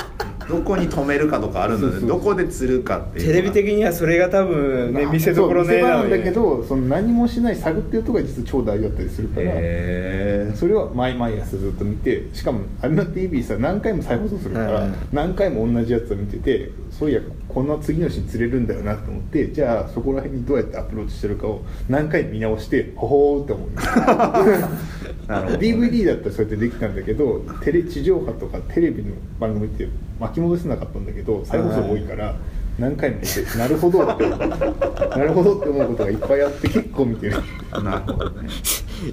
[0.47, 14.91] どこに止めるかとかあるのでどこで釣るかっていうテレビ的にはそれが多分ね見せどころねえなんだけどその何もしない探ってるところが実は超大事だったりするから、へそれは毎毎朝ずっと見てしかもアルナ TV さ何回も再放送するから、はい。
[15.11, 17.21] 何回も同じやつを見ててそういや
[17.55, 23.69] こんな次のシーン釣れるんだよなと思ってじゃあそこら辺にどうやってアプローチしてるかを何回も見直してほほーって思う。
[25.25, 29.87] なるほど DVD だったらそうやってできたんだけどテレ地上波とかテレビの番組って
[30.19, 32.35] 巻き戻せなかったんだけど再放送多いから
[32.77, 34.39] 何回も見てなるほどって思う。
[34.39, 37.37] なるほどって思うことがいっぱいあって結構見てる。
[37.77, 38.49] えなるほどね。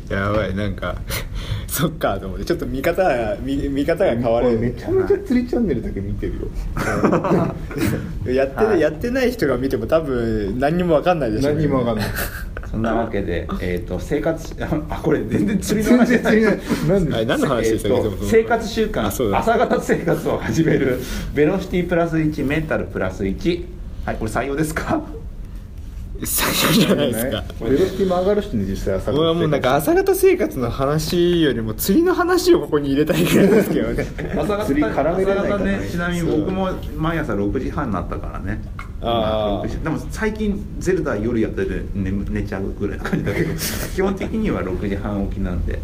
[0.08, 0.96] やばいなんか
[1.68, 2.44] そっかと思って。
[2.44, 4.48] ちょっと見方が見見方が変わる。
[4.48, 6.48] 俺めちゃめちゃ釣りチャンネルだけ見てるよ。
[8.32, 11.50] やって,、はいやってない人が見ても多分何にも分かんないでしょ。
[11.50, 12.06] 何にもわかんない
[12.72, 14.54] そんなわけで、えー、と生活
[14.88, 16.56] あこれ全然釣りの全話じゃな
[17.20, 17.26] い。
[17.26, 19.06] 何の話でしたっけえー生活習慣。
[19.36, 20.98] 朝方生活を始める。
[21.34, 23.64] ベロシティプラス1メンタルプラス1
[24.06, 25.02] はいこれ採用ですか？
[26.24, 27.44] 最初じゃないですか。
[27.60, 34.06] ベロシティも上がるしね実際朝僕はもうなんか朝方生活の話よりも釣りの話をここに入れたいぐらいですけどね。
[34.38, 35.88] 朝方釣り絡めれないからね。
[35.90, 38.62] ちなみに僕も毎朝6時半になったからね。
[39.00, 39.66] あー。
[39.66, 43.54] 6時でも最近ゼルダ夜やってて寝寝ちゃうぐらいの感じだけど
[43.94, 45.80] 基本的には6時半起きなんで。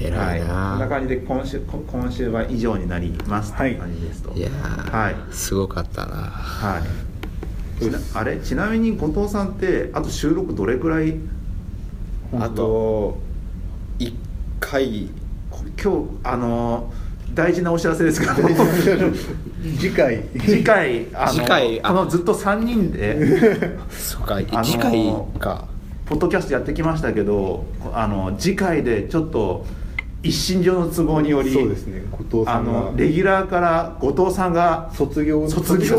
[0.00, 0.54] 偉いな。
[0.54, 4.32] はい、こんな感じで今週こ今週は以上になりますはいという感じですと。
[4.32, 5.16] いやー、はい。
[5.32, 6.14] すごかったな。
[6.14, 7.07] はい
[8.14, 8.36] あれ？
[8.38, 11.16] ちなみに後藤さんってあと収録どれくらい？
[12.38, 13.18] あと
[13.98, 14.12] 1
[14.60, 15.08] 回。
[15.50, 16.92] こ今日あの
[17.34, 18.32] 大事なお知らせですけど。
[19.78, 20.24] 次回。
[20.40, 23.76] 次回あの次回あこのずっと3人で。
[23.90, 25.64] そうか、あのー次回か。
[26.06, 29.66] ポッドキャストやってきましたけどあの次回でちょっと
[30.22, 32.02] 一身上の都合によりそうですね。
[32.10, 32.72] 後藤さあんが。
[32.72, 35.96] のレギュラーから後藤さんが卒業卒業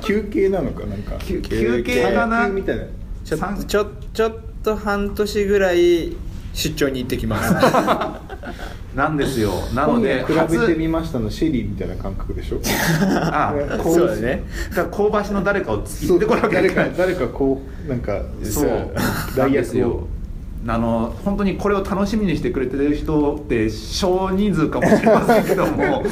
[0.00, 1.16] 休憩なのかなんか。
[1.18, 2.48] 休休憩かな？
[2.48, 2.84] みたいな。
[3.24, 6.16] ちょちょちょっと半年ぐらい
[6.52, 7.54] 出張に行ってきます。
[8.94, 9.52] なんですよ。
[9.74, 12.60] なので比べてみましたのシェリーみたいな感覚でしょ？
[13.32, 14.44] あこそうだね。
[14.74, 18.92] だから香ばしの誰かを言ってこなきゃ誰いけないか誰かこうなんかそう。
[19.36, 20.06] なんですよ
[20.66, 26.04] あの本当にこれを楽しみにしてくれてる人って少人数かもしれませんけども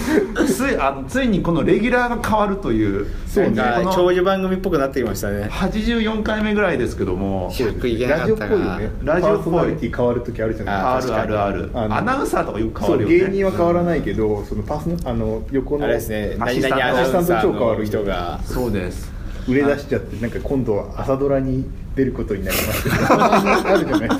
[0.47, 3.63] ついあのついにこのレギュラーが変わるというそうね。
[3.95, 5.49] 長寿番組っぽくなってきましたね。
[5.51, 8.17] 84回目ぐらいですけどもそう100いけな。
[8.17, 8.91] ラジオっぽいよね。
[9.05, 11.29] ラジオっぽい変わる時あるじゃないあるあ確かに。
[11.29, 13.19] るあるあのアナウンサーとかよく変わるよね。
[13.19, 16.37] 芸人は変わらないけど、そのパーソナあの横のあれですね。
[16.39, 18.41] 何アシスタント々アナウンサアシスタント超変わーるの人が。
[18.45, 19.18] そうです
[19.49, 22.97] 売れ出しちゃってなんか今度は朝ドラに出ることになりますけど。
[22.97, 24.09] あるじゃない？
[24.09, 24.17] な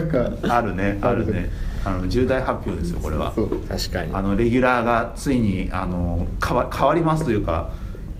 [0.00, 1.50] んかあるねあるね。
[1.84, 3.32] あの重大発表ですよこれは。
[3.68, 4.14] 確かに。
[4.14, 7.70] あのレギュラーがついにあの変わ変わりますというか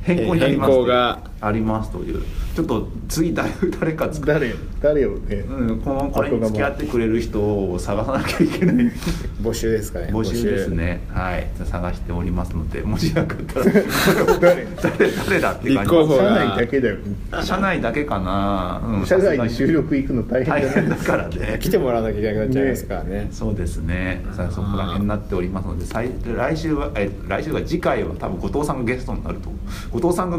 [0.03, 1.19] 変更になります変更が。
[1.41, 2.23] ありますという。
[2.55, 3.51] ちょっと次誰
[3.81, 4.55] 誰か作誰？
[4.85, 8.93] 誰をね、うん、このこれに付き合ってくれる人を探さなきゃいけない。
[9.41, 10.09] 募集ですかね。
[10.11, 11.01] 募集ですね。
[11.09, 11.47] はい。
[11.65, 13.65] 探しておりますのでもしよかったら。
[14.41, 14.67] 誰？
[14.83, 15.11] 誰？
[15.11, 15.41] 誰？
[15.41, 15.91] だって感じ。
[15.91, 16.97] 社内だけだよ。
[17.43, 20.83] 社内だけかな、うん社外に収録行くの大大変だね。
[20.83, 21.59] 変だからね。
[21.59, 23.29] 来てもらわなきゃいけなくなっちゃいますからね。
[23.33, 24.23] そうですね。
[24.37, 29.49] さあそこら辺になっておりますので最来週はえ来週が次回は多分後藤さんがゲストになると。
[29.93, 30.39] 後藤さんが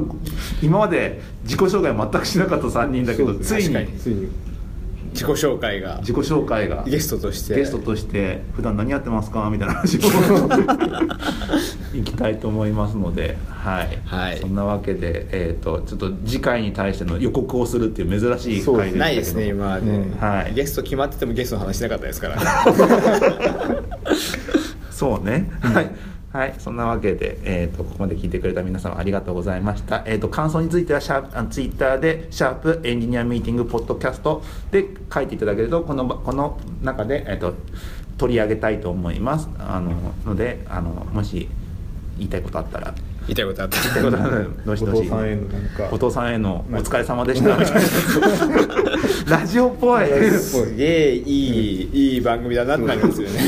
[0.62, 4.30] 今まで自己紹介全くしなかった3人だけどついに確かについに
[5.16, 5.98] 自己紹介が。
[6.02, 6.84] 自己紹介が。
[6.84, 7.56] ゲストとして。
[7.56, 9.50] ゲストとして普段何やってますか？
[9.50, 10.02] みたいな話を。
[11.98, 14.38] いきたいと思いますので、はい、はい。
[14.38, 20.54] そんなわけで、えー、とちょっと次回に対しての予告をするっていう珍しいそう回でしたないですね今まで、うんはい。
[20.54, 22.36] ゲスト決まっててもゲストの話しなかったですから。
[24.92, 25.90] そうね、はい、
[26.36, 37.54] はい、そんなわけで、えー、とここまで聞いてくれた皆様ありがとうございました、えー、と感想についてはシャープツイッターで「シャープエンジニアミーティングポッドキャスト」で書いていただけるとこのこの中で、えー、と
[38.18, 39.48] 取り上げたいと思います。
[39.60, 39.94] あの
[40.26, 41.48] のであのもし
[42.18, 42.94] 言いたいことあったら。
[43.28, 44.98] 言いたいことあった言いたいことあったらどしどし。
[44.98, 45.90] 後藤さんへのなんか。
[45.90, 47.56] 後藤さんへのお疲れ様でした。
[49.38, 50.06] ラジオっぽい。
[50.32, 53.40] すげえいいいい番組だなってなりますよね。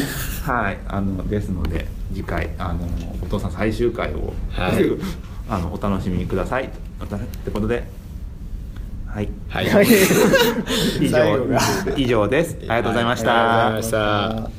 [0.46, 2.80] はい、あのですので次回あの
[3.22, 4.86] お父さん最終回を、はい。
[5.50, 6.66] あのお楽しみください。
[6.66, 6.68] っ
[7.46, 7.84] てことで。
[9.06, 9.30] はい。
[9.48, 9.70] はい。
[9.70, 9.88] は い
[11.00, 12.58] 以上以上です。
[12.62, 14.57] ありがとうございました、はいありがとうございました